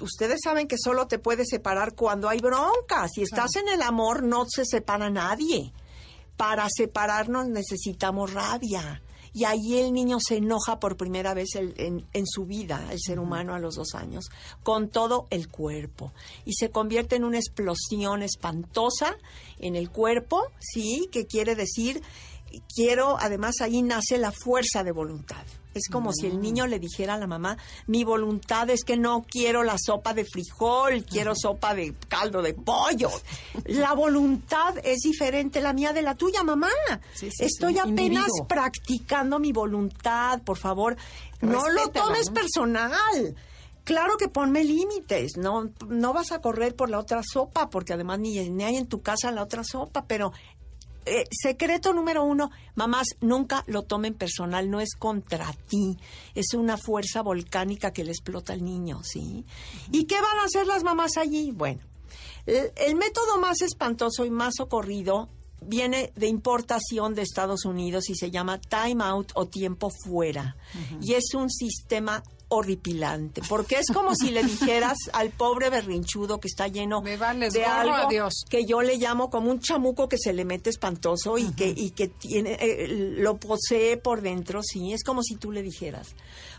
[0.00, 3.06] Ustedes saben que solo te puedes separar cuando hay bronca.
[3.08, 5.72] Si estás en el amor, no se separa nadie.
[6.36, 9.02] Para separarnos necesitamos rabia.
[9.32, 12.98] Y ahí el niño se enoja por primera vez el- en, en su vida, el
[12.98, 14.26] ser humano a los dos años,
[14.62, 16.12] con todo el cuerpo.
[16.46, 19.16] Y se convierte en una explosión espantosa
[19.58, 21.08] en el cuerpo, ¿sí?
[21.12, 22.02] Que quiere decir,
[22.74, 25.44] quiero, además ahí nace la fuerza de voluntad.
[25.78, 29.24] Es como si el niño le dijera a la mamá, mi voluntad es que no
[29.28, 33.10] quiero la sopa de frijol, quiero sopa de caldo de pollo.
[33.64, 36.68] La voluntad es diferente la mía de la tuya, mamá.
[37.14, 38.46] Sí, sí, Estoy sí, apenas individuo.
[38.48, 40.96] practicando mi voluntad, por favor.
[41.40, 42.34] No lo tomes ¿no?
[42.34, 43.36] personal.
[43.84, 48.18] Claro que ponme límites, no, no vas a correr por la otra sopa, porque además
[48.18, 50.32] ni, ni hay en tu casa la otra sopa, pero
[51.06, 55.96] eh, secreto número uno, mamás, nunca lo tomen personal, no es contra ti,
[56.34, 59.44] es una fuerza volcánica que le explota al niño, ¿sí?
[59.92, 61.52] ¿Y qué van a hacer las mamás allí?
[61.52, 61.80] Bueno,
[62.44, 65.28] el, el método más espantoso y más ocurrido
[65.60, 70.56] viene de importación de Estados Unidos y se llama time out o tiempo fuera.
[71.00, 76.48] Y es un sistema horripilante, porque es como si le dijeras al pobre berrinchudo que
[76.48, 78.44] está lleno de algo adiós.
[78.48, 81.90] que yo le llamo como un chamuco que se le mete espantoso y que y
[81.90, 86.14] que tiene eh, lo posee por dentro, sí, es como si tú le dijeras.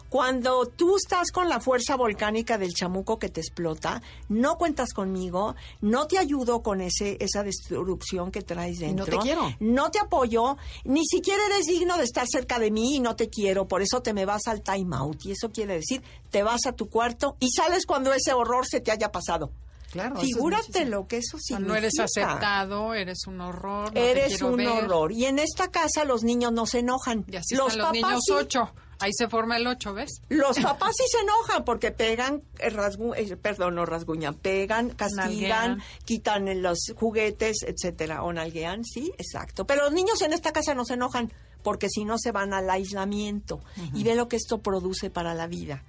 [0.09, 5.55] Cuando tú estás con la fuerza volcánica del chamuco que te explota, no cuentas conmigo,
[5.81, 9.05] no te ayudo con ese esa destrucción que traes no dentro.
[9.05, 9.53] te quiero.
[9.59, 13.29] No te apoyo, ni siquiera eres digno de estar cerca de mí y no te
[13.29, 16.65] quiero, por eso te me vas al time out y eso quiere decir, te vas
[16.65, 19.51] a tu cuarto y sales cuando ese horror se te haya pasado.
[19.91, 20.15] Claro.
[20.17, 21.67] es Figúrate lo que eso significa.
[21.69, 23.93] No eres aceptado, eres un horror.
[23.93, 24.67] no Eres un ver.
[24.67, 25.11] horror.
[25.11, 27.25] Y en esta casa los niños no se enojan.
[27.31, 28.33] Y así los están los papás niños sí.
[28.33, 28.71] ocho.
[28.99, 30.21] Ahí se forma el ocho, ¿ves?
[30.27, 35.27] Los papás sí se enojan porque pegan, eh, rasgu- eh, perdón, no rasguñan, pegan, castigan,
[35.27, 35.83] Nalguean.
[36.03, 39.65] quitan los juguetes, etcétera, o nalguean, sí, exacto.
[39.67, 41.31] Pero los niños en esta casa no se enojan
[41.63, 43.59] porque si no se van al aislamiento
[43.93, 45.83] y ve lo que esto produce para la vida.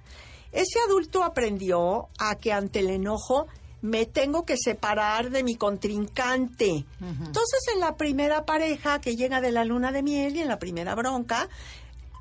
[0.51, 3.47] Ese adulto aprendió a que ante el enojo
[3.81, 6.85] me tengo que separar de mi contrincante.
[6.99, 10.59] Entonces, en la primera pareja que llega de la luna de miel y en la
[10.59, 11.49] primera bronca,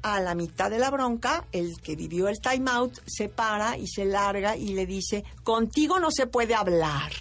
[0.02, 3.88] a la mitad de la bronca, el que vivió el time out se para y
[3.88, 7.12] se larga y le dice, contigo no se puede hablar.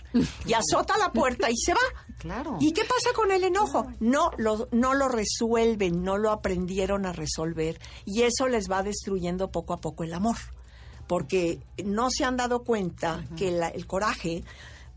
[0.45, 1.79] Y azota la puerta y se va.
[2.19, 2.57] Claro.
[2.59, 3.87] ¿Y qué pasa con el enojo?
[3.99, 7.79] No lo, no lo resuelven, no lo aprendieron a resolver.
[8.05, 10.37] Y eso les va destruyendo poco a poco el amor.
[11.07, 14.43] Porque no se han dado cuenta que la- el coraje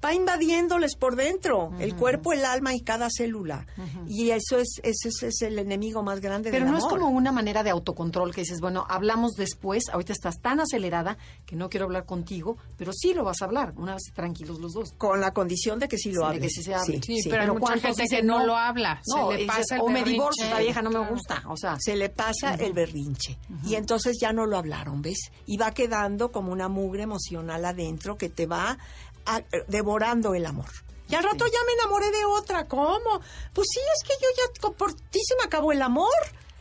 [0.05, 3.67] va invadiéndoles por dentro, el cuerpo, el alma y cada célula.
[4.07, 7.09] Y eso es, ese es, es el enemigo más grande Pero del no es como
[7.09, 11.69] una manera de autocontrol que dices, bueno, hablamos después, ahorita estás tan acelerada que no
[11.69, 14.93] quiero hablar contigo, pero sí lo vas a hablar, una vez tranquilos los dos.
[14.97, 16.41] Con la condición de que sí lo Sí, de hable.
[16.41, 17.01] que sí se hable.
[17.03, 19.75] Sí, pero hay mucha ¿cuántos gente dicen que no lo habla, se le dices, pasa
[19.77, 22.73] el o me divorcio, esta vieja no me gusta, o sea, se le pasa el
[22.73, 23.39] berrinche.
[23.65, 25.31] Y entonces ya no lo hablaron, ¿ves?
[25.47, 28.79] Y va quedando como una mugre emocional adentro que te va
[29.27, 30.71] a- eh, devorando el amor.
[31.09, 32.69] Y al rato ya me enamoré de otra.
[32.69, 33.21] ¿Cómo?
[33.53, 36.09] Pues sí, es que yo ya por ti se me acabó el amor.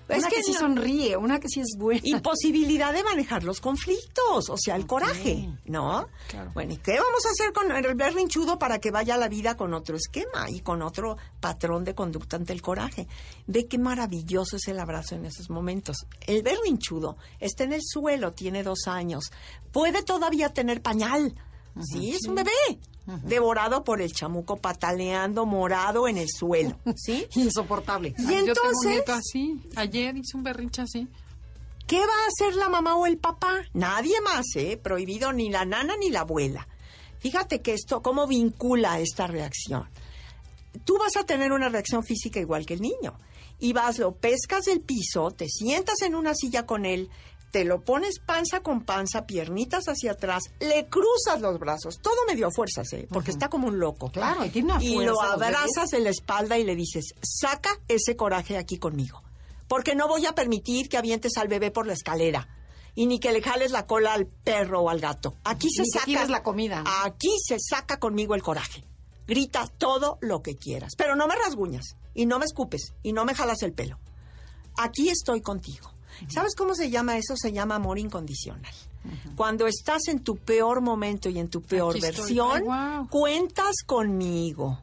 [0.08, 2.02] Es que, sí no- sonríe, una que sí es buena.
[2.04, 6.08] imposibilidad de manejar los conflictos, o sea, el coraje, ¿no?
[6.56, 9.56] Bueno, ¿y qué vamos a hacer con el berrinchudo para que vaya a la vida
[9.56, 13.08] con otro esquema y con otro patrón de conducta ante el coraje?
[13.46, 15.98] Ve qué maravilloso es el abrazo en esos momentos.
[16.26, 19.26] El berrinchudo está en el suelo, tiene dos años,
[19.72, 21.36] puede todavía tener pañal.
[21.84, 22.52] Sí, es un bebé,
[23.24, 27.26] devorado por el chamuco, pataleando, morado en el suelo, ¿sí?
[27.36, 28.14] Insoportable.
[28.18, 29.62] Y Ay, Yo tengo un entonces- nieto así.
[29.76, 31.08] Ayer hice un berrinche así.
[31.88, 33.62] ¿Qué va a hacer la mamá o el papá?
[33.74, 34.80] Nadie más, ¿eh?
[34.82, 36.68] Prohibido ni la nana ni la abuela.
[37.20, 39.90] Fíjate que esto, ¿cómo vincula esta reacción?
[40.86, 43.16] Tú vas a tener una reacción física igual que el niño.
[43.60, 47.10] Y vas, lo pescas del piso, te sientas en una silla con él,
[47.52, 52.36] te lo pones panza con panza, piernitas hacia atrás, le cruzas los brazos, todo me
[52.36, 53.08] dio fuerzas, ¿eh?
[53.10, 54.12] Porque está como un loco.
[54.12, 55.56] Claro, y tiene una Y fuerza, lo los bebés.
[55.56, 59.24] abrazas en la espalda y le dices, saca ese coraje aquí conmigo.
[59.68, 62.48] Porque no voy a permitir que avientes al bebé por la escalera.
[62.96, 65.36] Y ni que le jales la cola al perro o al gato.
[65.44, 66.28] Aquí se que saca.
[66.28, 66.90] la comida, ¿no?
[67.04, 68.84] Aquí se saca conmigo el coraje.
[69.28, 70.94] Grita todo lo que quieras.
[70.98, 71.96] Pero no me rasguñas.
[72.16, 72.94] Y no me escupes.
[73.04, 74.00] Y no me jalas el pelo.
[74.76, 75.92] Aquí estoy contigo.
[76.28, 77.36] ¿Sabes cómo se llama eso?
[77.38, 78.72] Se llama amor incondicional.
[79.36, 84.80] Cuando estás en tu peor momento y en tu peor Aquí versión, Ay, cuentas conmigo.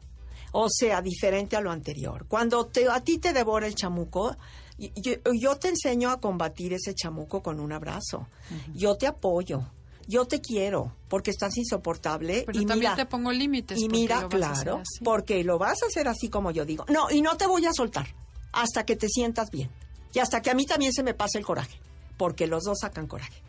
[0.53, 2.25] O sea, diferente a lo anterior.
[2.27, 4.35] Cuando te- a ti te devora el chamuco,
[4.77, 8.27] yo, yo te enseño a combatir ese chamuco con un abrazo.
[8.73, 9.61] Yo te apoyo.
[10.07, 12.43] Yo te quiero porque estás insoportable.
[12.45, 13.77] Pero y también mira, te pongo límites.
[13.77, 16.85] y mira, claro, porque lo vas a hacer así como yo digo.
[16.87, 18.07] No, y no te voy a soltar
[18.53, 19.69] hasta que te sientas bien.
[20.17, 21.79] Y hasta que a mí también se me pase el coraje.
[22.17, 23.41] Porque los dos sacan coraje.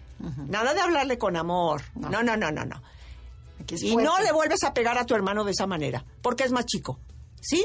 [0.49, 1.83] Nada de hablarle con amor.
[1.95, 2.83] No, no, no, no, no.
[3.71, 4.03] Y fuerte.
[4.03, 6.99] no le vuelves a pegar a tu hermano de esa manera, porque es más chico.
[7.41, 7.65] ¿Sí?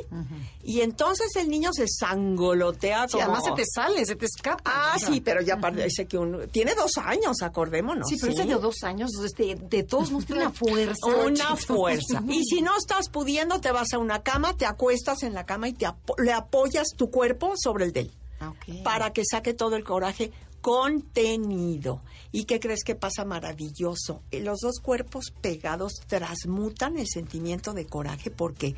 [0.64, 3.24] Y entonces el niño se sangolotea Sí, como...
[3.24, 4.62] además se te sale, se te escapa.
[4.66, 6.40] Ah, sí, pero ya parece que uno...
[6.48, 8.08] Tiene dos años, acordémonos.
[8.08, 11.08] Sí, pero ese de dos años, de todos modos tiene una fuerza.
[11.26, 12.24] Una fuerza.
[12.30, 15.68] Y si no estás pudiendo, te vas a una cama, te acuestas en la cama
[15.70, 18.12] y te apo- le apoyas tu cuerpo sobre el de él.
[18.50, 18.74] Ah.
[18.84, 22.02] Para que saque todo el coraje contenido.
[22.32, 24.22] ¿Y qué crees que pasa maravilloso?
[24.32, 28.76] Eh, Los dos cuerpos pegados transmutan el sentimiento de coraje porque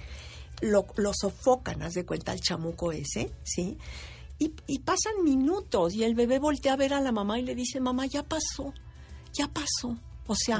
[0.61, 3.77] lo, lo sofocan, haz de cuenta, el chamuco ese, ¿sí?
[4.39, 7.55] Y, y pasan minutos y el bebé voltea a ver a la mamá y le
[7.55, 8.73] dice, mamá, ya pasó,
[9.33, 9.97] ya pasó.
[10.27, 10.57] O sea,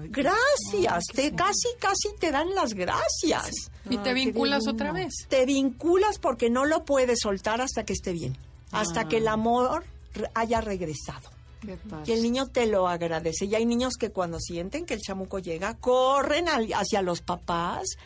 [0.00, 3.70] Ay, gracias, te casi, casi te dan las gracias.
[3.88, 5.12] Y te Ay, vinculas otra vez.
[5.28, 8.36] Te vinculas porque no lo puedes soltar hasta que esté bien,
[8.70, 9.84] hasta que el amor
[10.14, 11.30] re- haya regresado.
[12.06, 13.46] Y el niño te lo agradece.
[13.46, 17.96] Y hay niños que cuando sienten que el chamuco llega, corren hacia los papás,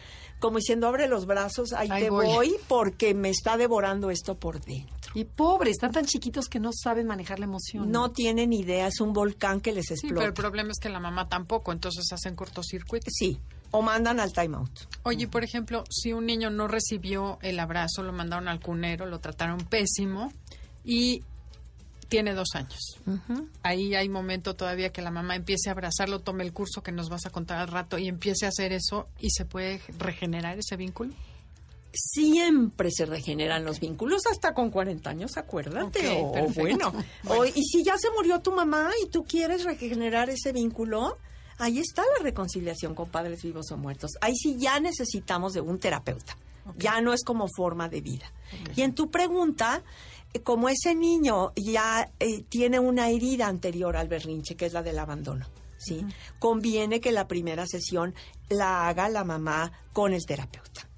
[0.43, 2.57] como diciendo, abre los brazos, ahí, te voy.
[2.67, 5.13] porque me está devorando esto por dentro.
[5.15, 7.93] Y pobres, están tan chiquitos que no saben manejar la emoción.
[7.93, 10.15] No, tienen idea, es un volcán que les explota.
[10.15, 13.07] Sí, pero el problema es que la mamá tampoco, entonces hacen cortocircuito.
[13.13, 13.39] Sí,
[13.71, 14.81] o mandan al timeout.
[15.05, 19.21] Oye, por ejemplo, si un niño no recibió el abrazo, lo mandaron al cunero, lo
[19.21, 20.33] trataron pésimo
[20.85, 21.23] y
[22.13, 23.01] tiene dos años.
[23.63, 27.09] Ahí hay momento todavía que la mamá empiece a abrazarlo, tome el curso que nos
[27.09, 30.77] vas a contar al rato y empiece a hacer eso y se puede regenerar ese
[30.77, 31.15] vínculo
[31.95, 36.23] siempre se regeneran los vínculos hasta con 40 años, acuérdate.
[36.23, 36.91] o, bueno,
[37.55, 41.19] y si ya se murió tu mamá y tú quieres regenerar ese vínculo,
[41.59, 44.13] ahí está la reconciliación con padres vivos o muertos.
[44.23, 46.35] Ahí sí ya necesitamos de un terapeuta.
[46.79, 48.33] Ya no es como forma de vida.
[48.75, 49.83] Y en tu pregunta,
[50.41, 54.99] como ese niño ya eh, tiene una herida anterior al berrinche, que es la del
[54.99, 55.47] abandono,
[55.79, 56.05] ¿sí?
[56.39, 58.15] Conviene que la primera sesión
[58.49, 60.89] la haga la mamá con el terapeuta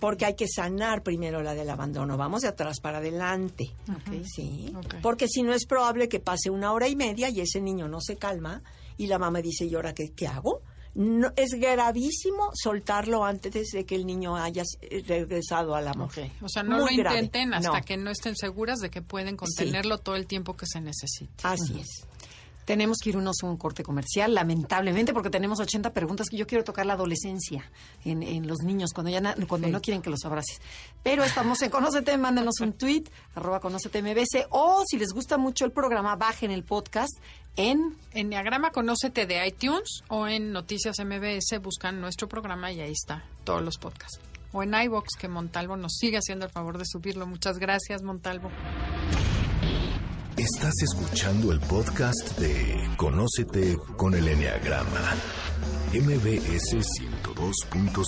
[0.00, 2.16] porque hay que sanar primero la del abandono.
[2.16, 3.70] Vamos de atrás para adelante,
[4.24, 4.74] ¿sí?
[5.00, 8.00] Porque si no es probable que pase una hora y media y ese niño no
[8.00, 8.62] se calma
[8.98, 10.62] y la mamá dice, ¿y ahora qué, hago?
[10.94, 14.62] No, es gravísimo soltarlo antes de que el niño haya
[15.06, 16.10] regresado al amor.
[16.42, 20.16] O sea, no lo intenten hasta que no estén seguras de que pueden contenerlo todo
[20.16, 21.32] el tiempo que se necesite.
[21.42, 22.06] Así es.
[22.64, 26.64] Tenemos que irnos a un corte comercial, lamentablemente, porque tenemos 80 preguntas que yo quiero
[26.64, 27.70] tocar la adolescencia
[28.04, 30.60] en, los niños cuando ya cuando no quieren que los abraces.
[31.02, 33.04] Pero estamos en Conócete, mándenos un tweet,
[33.34, 37.12] arroba Conócete MBS, o si les gusta mucho el programa, bajen el podcast
[37.56, 37.96] en...
[38.12, 43.62] Enneagrama Conócete de iTunes o en Noticias MBS, buscan nuestro programa y ahí está, todos
[43.62, 44.20] los podcasts.
[44.52, 47.26] O en iBox, que Montalvo nos sigue haciendo el favor de subirlo.
[47.26, 48.50] Muchas gracias, Montalvo.
[50.36, 55.14] Estás escuchando el podcast de Conócete con el Enneagrama,
[55.92, 56.74] MBS
[57.22, 58.06] 102.5.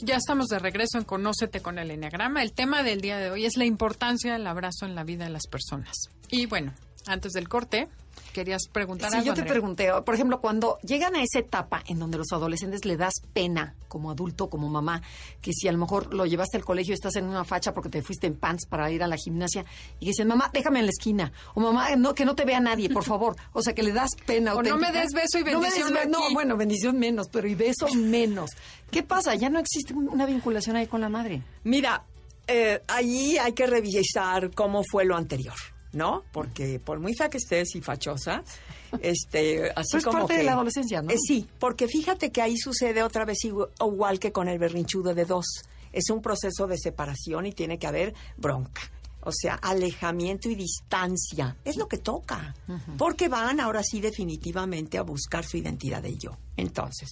[0.00, 2.42] Ya estamos de regreso en Conócete con el Enneagrama.
[2.42, 5.30] El tema del día de hoy es la importancia del abrazo en la vida de
[5.30, 5.94] las personas.
[6.28, 6.74] Y bueno,
[7.06, 7.88] antes del corte,
[8.36, 12.18] querías preguntar sí, yo te pregunté, por ejemplo, cuando llegan a esa etapa en donde
[12.18, 15.00] los adolescentes le das pena como adulto, como mamá,
[15.40, 17.88] que si a lo mejor lo llevaste al colegio y estás en una facha porque
[17.88, 19.64] te fuiste en pants para ir a la gimnasia
[20.00, 22.90] y dicen, mamá, déjame en la esquina, o mamá, no, que no te vea nadie,
[22.90, 24.54] por favor, o sea, que le das pena.
[24.54, 25.94] O no me des beso y bendición.
[25.94, 28.50] No, no, bueno, bendición menos, pero y beso menos.
[28.90, 29.34] ¿Qué pasa?
[29.34, 31.42] Ya no existe una vinculación ahí con la madre.
[31.64, 32.04] Mira,
[32.46, 35.54] eh, allí hay que revisar cómo fue lo anterior.
[35.96, 36.22] ¿No?
[36.30, 38.44] Porque por muy fea que estés y fachosa,
[39.00, 41.10] este, así es parte de la adolescencia, ¿no?
[41.10, 45.24] Eh, sí, porque fíjate que ahí sucede otra vez igual que con el berrinchudo de
[45.24, 45.46] dos.
[45.92, 48.82] Es un proceso de separación y tiene que haber bronca.
[49.22, 51.56] O sea, alejamiento y distancia.
[51.64, 52.54] Es lo que toca.
[52.96, 56.36] Porque van ahora sí definitivamente a buscar su identidad de yo.
[56.56, 57.08] Entonces,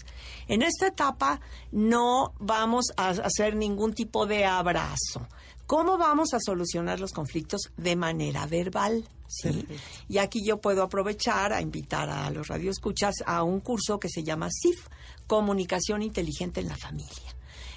[0.46, 1.40] en esta etapa
[1.72, 5.26] no vamos a hacer ningún tipo de abrazo.
[5.66, 9.04] ¿Cómo vamos a solucionar los conflictos de manera verbal?
[9.28, 9.66] ¿sí?
[10.08, 14.22] Y aquí yo puedo aprovechar a invitar a los radioescuchas a un curso que se
[14.22, 14.86] llama CIF,
[15.26, 17.34] Comunicación Inteligente en la Familia.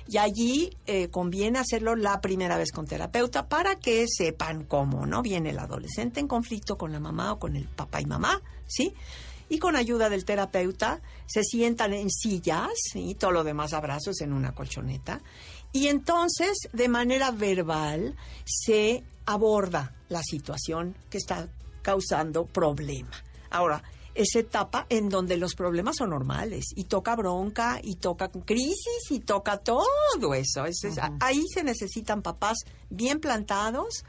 [0.09, 5.21] Y allí eh, conviene hacerlo la primera vez con terapeuta para que sepan cómo, ¿no?
[5.21, 8.93] Viene el adolescente en conflicto con la mamá o con el papá y mamá, ¿sí?
[9.49, 14.33] y con ayuda del terapeuta se sientan en sillas y todo lo demás abrazos en
[14.33, 15.21] una colchoneta
[15.72, 18.15] y entonces, de manera verbal,
[18.45, 21.47] se aborda la situación que está
[21.82, 23.11] causando problema.
[23.49, 23.84] Ahora,
[24.15, 29.20] esa etapa en donde los problemas son normales y toca bronca y toca crisis y
[29.20, 30.63] toca todo eso.
[31.20, 32.57] Ahí se necesitan papás
[32.89, 34.05] bien plantados,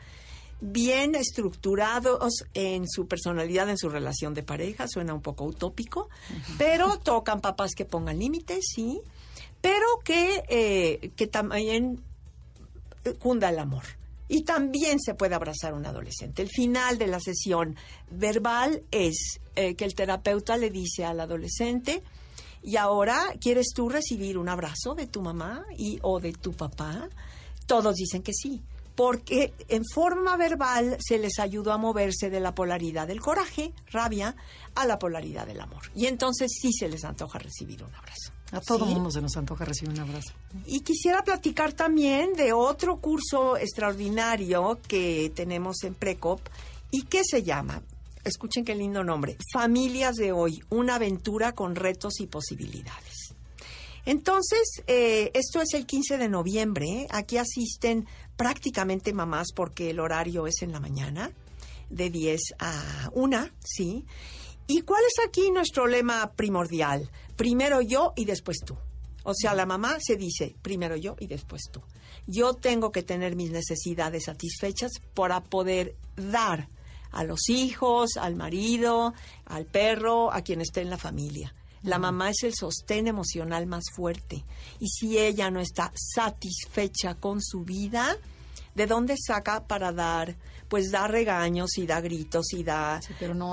[0.61, 4.89] bien estructurados en su personalidad, en su relación de pareja.
[4.89, 6.09] Suena un poco utópico,
[6.57, 9.03] pero tocan papás que pongan límites, sí
[9.61, 12.03] pero que, eh, también
[13.19, 13.85] cunda el amor.
[14.29, 16.43] Y también se puede abrazar a un adolescente.
[16.43, 17.77] El final de la sesión
[18.11, 22.03] verbal es eh, que el terapeuta le dice al adolescente,
[22.63, 27.09] y ahora, ¿quieres tú recibir un abrazo de tu mamá y, o de tu papá?
[27.67, 28.63] Todos dicen que sí,
[28.95, 34.35] porque en forma verbal se les ayudó a moverse de la polaridad del coraje, rabia,
[34.75, 35.83] a la polaridad del amor.
[35.95, 38.33] Y entonces sí se les antoja recibir un abrazo.
[38.53, 40.33] A todo mundo se nos antoja recibir un abrazo.
[40.67, 46.41] Y quisiera platicar también de otro curso extraordinario que tenemos en Precop
[46.91, 47.83] y que se llama,
[48.25, 53.35] escuchen qué lindo nombre, Familias de hoy, una aventura con retos y posibilidades.
[54.07, 57.07] Entonces, eh, esto es el 15 de noviembre.
[57.11, 58.07] Aquí asisten
[58.39, 61.31] prácticamente mamás porque el horario es en la mañana,
[61.91, 64.07] de 10 a 1, ¿sí?
[64.71, 67.11] ¿Y cuál es aquí nuestro lema primordial?
[67.37, 68.77] Primero yo y después tú.
[69.25, 71.83] O sea, la mamá se dice, primero yo y después tú.
[72.27, 76.69] Yo tengo que tener mis necesidades satisfechas para poder dar
[77.13, 79.15] a los hijos, al marido,
[79.47, 81.55] al perro, a quien esté en la familia.
[81.83, 84.45] La mamá es el sostén emocional más fuerte.
[84.81, 88.19] Y si ella no está satisfecha con su vida,
[88.75, 90.37] ¿de dónde saca para dar?
[90.69, 93.01] Pues da regaños y da gritos y da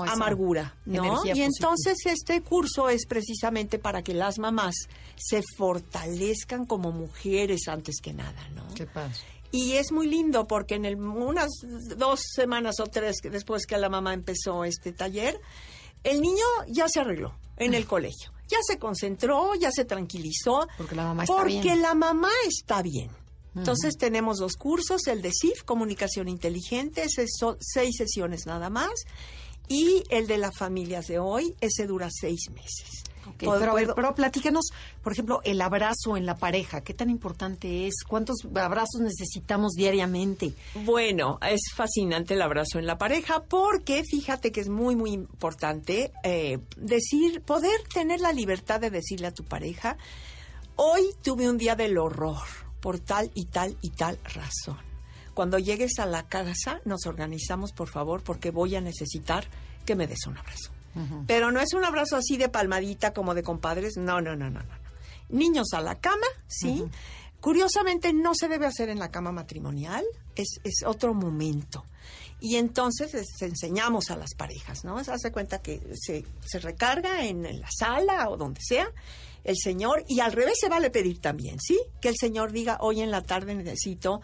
[0.06, 1.24] amargura, ¿no?
[1.24, 4.74] Y entonces este curso es precisamente para que las mamás
[5.16, 8.66] se fortalezcan como mujeres antes que nada, ¿no?
[8.74, 9.16] Qué padre.
[9.50, 11.48] Y es muy lindo porque en el, unas
[11.96, 15.40] dos semanas o tres después que la mamá empezó este taller,
[16.04, 18.32] el niño ya se arregló en el colegio.
[18.48, 20.68] Ya se concentró, ya se tranquilizó.
[20.76, 21.82] Porque la mamá está porque bien.
[21.82, 23.10] la mamá está bien.
[23.56, 28.92] Entonces tenemos dos cursos, el de CIF, Comunicación Inteligente, son seis sesiones nada más,
[29.68, 33.02] y el de las familias de hoy, ese dura seis meses.
[33.26, 34.66] Ok, pero, ver, pero platícanos,
[35.02, 36.82] por ejemplo, el abrazo en la pareja.
[36.82, 38.04] ¿Qué tan importante es?
[38.06, 40.52] ¿Cuántos abrazos necesitamos diariamente?
[40.84, 46.12] Bueno, es fascinante el abrazo en la pareja porque fíjate que es muy, muy importante
[46.22, 49.96] eh, decir, poder tener la libertad de decirle a tu pareja,
[50.76, 54.78] hoy tuve un día del horror por tal y tal y tal razón.
[55.34, 59.44] Cuando llegues a la casa, nos organizamos, por favor, porque voy a necesitar
[59.84, 60.70] que me des un abrazo.
[61.26, 63.96] Pero no es un abrazo así de palmadita como de compadres.
[63.96, 64.74] No, no, no, no, no.
[65.30, 66.84] Niños a la cama, sí.
[67.40, 70.04] Curiosamente no se debe hacer en la cama matrimonial,
[70.36, 71.84] es, es otro momento.
[72.38, 75.02] Y entonces les enseñamos a las parejas, ¿no?
[75.02, 78.88] Se hace cuenta que se, se recarga en, en la sala o donde sea
[79.46, 81.78] el señor y al revés se vale pedir también, ¿sí?
[82.00, 84.20] Que el señor diga, hoy en la tarde necesito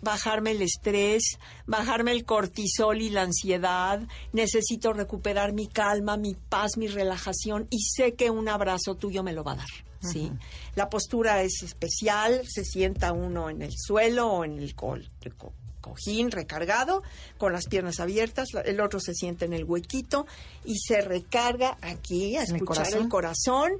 [0.00, 4.00] bajarme el estrés, bajarme el cortisol y la ansiedad,
[4.32, 9.32] necesito recuperar mi calma, mi paz, mi relajación y sé que un abrazo tuyo me
[9.32, 9.68] lo va a dar.
[10.00, 10.32] ¿sí?
[10.74, 15.34] La postura es especial, se sienta uno en el suelo o en el, co- el
[15.36, 17.02] co- cojín recargado,
[17.38, 20.26] con las piernas abiertas, el otro se sienta en el huequito
[20.64, 23.02] y se recarga aquí a ¿En el escuchar corazón?
[23.02, 23.72] el corazón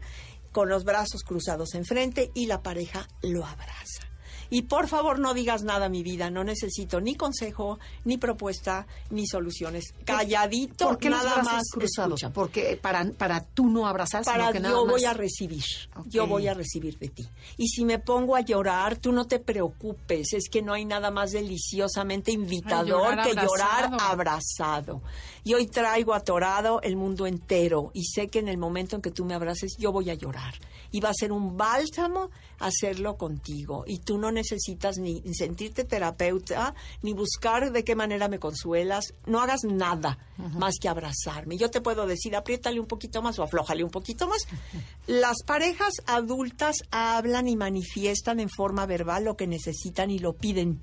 [0.53, 4.12] con los brazos cruzados enfrente y la pareja lo abraza.
[4.53, 9.27] Y por favor no digas nada, mi vida, no necesito ni consejo, ni propuesta, ni
[9.27, 9.95] soluciones.
[10.05, 12.21] Calladito, ¿Por qué los nada más cruzados?
[12.21, 12.35] escucha.
[12.35, 15.65] Porque para, para tú no abrazar, sino que nada yo voy a recibir,
[16.05, 17.27] yo voy a recibir de ti.
[17.57, 21.11] Y si me pongo a llorar, tú no te preocupes, es que no hay nada
[21.11, 24.11] más deliciosamente invitador llorar que llorar abrazado.
[24.11, 25.03] abrazado.
[25.45, 29.11] Y hoy traigo atorado el mundo entero y sé que en el momento en que
[29.11, 30.53] tú me abraces yo voy a llorar.
[30.93, 32.31] Y va a ser un bálsamo
[32.61, 33.85] hacerlo contigo.
[33.87, 39.15] Y tú no necesitas ni sentirte terapeuta, ni buscar de qué manera me consuelas.
[39.27, 41.57] No hagas nada más que abrazarme.
[41.57, 44.47] Yo te puedo decir, apriétale un poquito más o aflójale un poquito más.
[45.07, 50.81] Las parejas adultas hablan y manifiestan en forma verbal lo que necesitan y lo piden.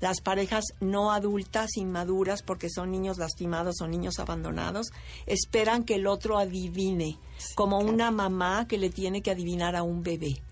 [0.00, 4.88] Las parejas no adultas, inmaduras, porque son niños lastimados o niños abandonados,
[5.26, 7.18] esperan que el otro adivine,
[7.54, 10.42] como una mamá que le tiene que adivinar a un bebé.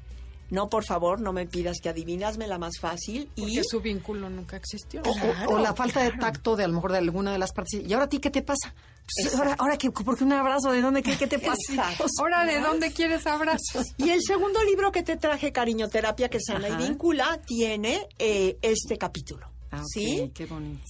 [0.51, 3.29] No, por favor, no me pidas que adivinas, me la más fácil.
[3.35, 5.03] Y Porque su vínculo nunca existió.
[5.05, 7.39] O, o- Claro, o la falta de tacto de a lo mejor de alguna de
[7.39, 7.83] las partes.
[7.87, 8.75] ¿Y ahora a ti qué te pasa?
[9.23, 11.95] Pues, ahora, ahora que, porque un abrazo, ¿de dónde qué, qué te pasa?
[12.19, 13.87] Ahora, ¿de dónde quieres abrazos?
[13.97, 16.81] Y el segundo libro que te traje, Cariñoterapia que sana Ajá.
[16.83, 19.47] y vincula, tiene eh, este capítulo.
[19.71, 20.31] Ah, ok, ¿Sí?
[20.35, 20.83] Qué bonito.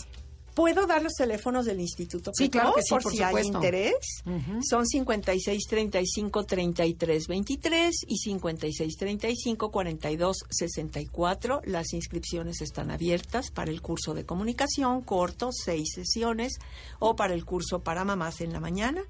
[0.58, 3.58] ¿Puedo dar los teléfonos del Instituto Sí, claro que sí, por, por si hay supuesto.
[3.58, 3.94] interés?
[4.26, 4.60] Ujú.
[4.68, 11.60] Son 56 35 33 23 y 56 35 42 64.
[11.64, 16.54] Las inscripciones están abiertas para el curso de comunicación corto, seis sesiones,
[16.98, 19.02] o para el curso para mamás en la mañana.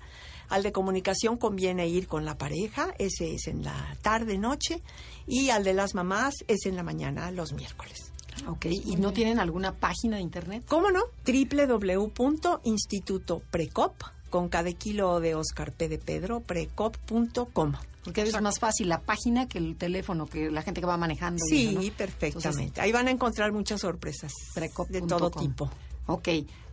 [0.51, 4.82] Al de comunicación conviene ir con la pareja, ese es en la tarde, noche,
[5.26, 8.08] y al de las mamás es en la mañana, los miércoles.
[8.47, 10.64] Ok, ¿y no tienen alguna página de internet?
[10.68, 11.01] ¿Cómo no?
[11.26, 13.93] www.institutoprecop,
[14.30, 15.89] con cada kilo de Oscar P.
[15.89, 17.72] de Pedro, precop.com.
[18.05, 21.45] Porque es más fácil la página que el teléfono, que la gente que va manejando.
[21.45, 21.82] eso, Sí, ¿no?
[21.97, 22.80] perfectamente.
[22.80, 25.43] Ahí van a encontrar muchas sorpresas Precop de todo com.
[25.43, 25.70] tipo.
[26.07, 26.28] Ok,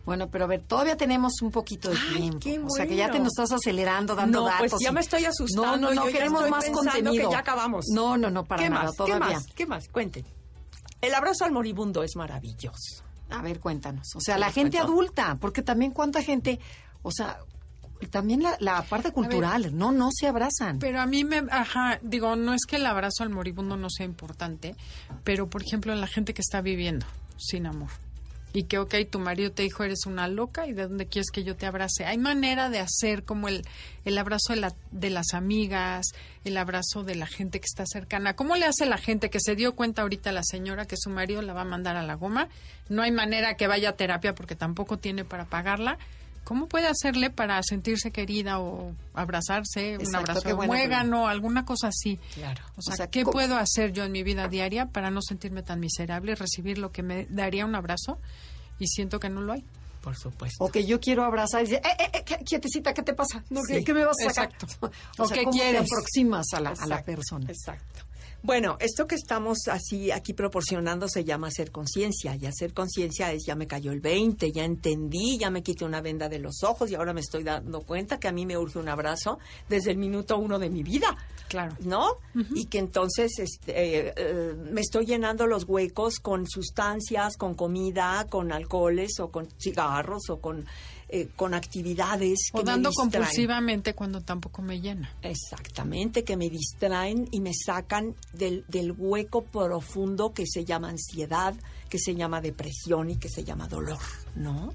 [0.06, 2.38] bueno, pero a ver, todavía tenemos un poquito de Ay, tiempo.
[2.40, 4.70] qué O sea, que ya te nos estás acelerando, dando No, datos.
[4.70, 7.28] pues ya y- me estoy asustando, No, no, no, yo ya queremos estoy más contenido.
[7.28, 7.84] que ya acabamos.
[7.92, 8.96] No, no, no, para ¿Qué nada, más?
[8.96, 9.26] todavía.
[9.26, 9.46] ¿Qué más?
[9.54, 9.88] ¿Qué más?
[9.88, 10.24] Cuenten.
[11.00, 13.04] El abrazo al moribundo es maravilloso.
[13.30, 14.14] A ver, cuéntanos.
[14.14, 14.92] O sea, la gente cuento.
[14.92, 16.60] adulta, porque también cuánta gente,
[17.02, 17.38] o sea,
[18.00, 20.78] Y también la, la parte cultural, no, no se abrazan.
[20.78, 24.04] Pero a mí me, ajá, digo, no es que el abrazo al moribundo no sea
[24.04, 24.76] importante,
[25.24, 27.06] pero por ejemplo la gente que está viviendo
[27.38, 27.90] sin amor
[28.56, 31.44] y que, ok, tu marido te dijo, eres una loca y de dónde quieres que
[31.44, 32.06] yo te abrace.
[32.06, 33.66] Hay manera de hacer como el,
[34.06, 36.06] el abrazo de, la, de las amigas,
[36.42, 38.34] el abrazo de la gente que está cercana.
[38.34, 41.42] ¿Cómo le hace la gente que se dio cuenta ahorita la señora que su marido
[41.42, 42.48] la va a mandar a la goma?
[42.88, 45.98] No hay manera que vaya a terapia porque tampoco tiene para pagarla.
[46.46, 52.20] ¿Cómo puede hacerle para sentirse querida o abrazarse, un abrazo de muégano, alguna cosa así?
[52.34, 52.62] Claro.
[52.76, 56.36] O sea, ¿qué puedo hacer yo en mi vida diaria para no sentirme tan miserable,
[56.36, 58.20] recibir lo que me daría un abrazo
[58.78, 59.64] y siento que no lo hay?
[60.02, 60.62] Por supuesto.
[60.62, 63.42] O que yo quiero abrazar y decir, eh, eh, eh quietecita, ¿qué te pasa?
[63.84, 64.52] ¿qué, me vas a sacar?
[64.52, 64.90] Exacto.
[65.18, 65.88] o, qué quieres?
[65.88, 67.50] te aproximas a la, a la persona.
[67.50, 68.04] Exacto.
[68.42, 72.36] Bueno, esto que estamos así aquí proporcionando se llama hacer conciencia.
[72.36, 76.00] Y hacer conciencia es ya me cayó el 20, ya entendí, ya me quité una
[76.00, 78.78] venda de los ojos y ahora me estoy dando cuenta que a mí me urge
[78.78, 81.16] un abrazo desde el minuto uno de mi vida.
[81.48, 81.76] Claro.
[81.80, 82.08] ¿No?
[82.54, 88.26] Y que entonces este, eh, eh, me estoy llenando los huecos con sustancias, con comida,
[88.28, 90.66] con alcoholes o con cigarros o con
[91.08, 95.14] eh, con actividades que o dando compulsivamente cuando tampoco me llena.
[95.22, 101.54] Exactamente, que me distraen y me sacan del, del hueco profundo que se llama ansiedad,
[101.88, 104.00] que se llama depresión y que se llama dolor,
[104.34, 104.74] ¿no?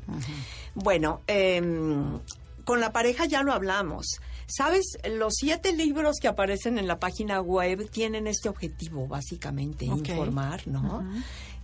[0.73, 2.17] Bueno, em,
[2.63, 4.21] con la pareja ya lo hablamos.
[4.55, 10.67] Sabes, los siete libros que aparecen en la página web tienen este objetivo, básicamente, informar,
[10.67, 11.03] ¿no?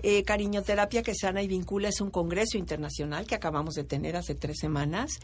[0.04, 4.36] Eh, Cariñoterapia que sana y vincula es un congreso internacional que acabamos de tener hace
[4.36, 5.20] tres semanas,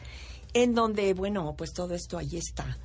[0.53, 2.77] en donde, bueno, pues todo esto ahí está.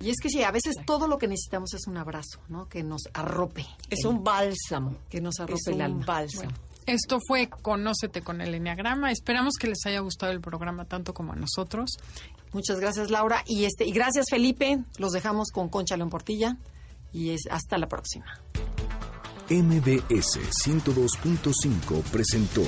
[0.00, 2.68] Y es que sí, a veces todo lo que necesitamos es un abrazo, ¿no?
[2.68, 3.66] Que nos arrope.
[3.90, 4.96] Es un bálsamo.
[5.10, 6.52] Que nos arrope es el un bálsamo.
[6.86, 9.10] esto fue Conócete con el Enneagrama.
[9.12, 11.98] Esperamos que les haya gustado el programa tanto como a nosotros.
[12.52, 13.42] Muchas gracias, Laura.
[13.46, 14.84] Y este y gracias, Felipe.
[14.98, 16.56] Los dejamos con Concha León Portilla.
[17.12, 18.40] Y es hasta la próxima.
[19.50, 22.62] MBS 102.5 presentó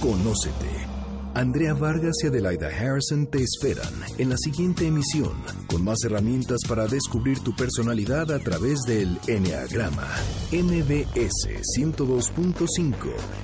[0.00, 0.88] Conócete.
[1.34, 5.32] Andrea Vargas y Adelaida Harrison te esperan en la siguiente emisión
[5.68, 10.08] con más herramientas para descubrir tu personalidad a través del Enneagrama.
[10.50, 12.94] MBS 102.5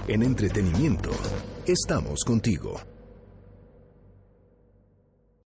[0.08, 1.10] en entretenimiento.
[1.66, 2.95] Estamos contigo.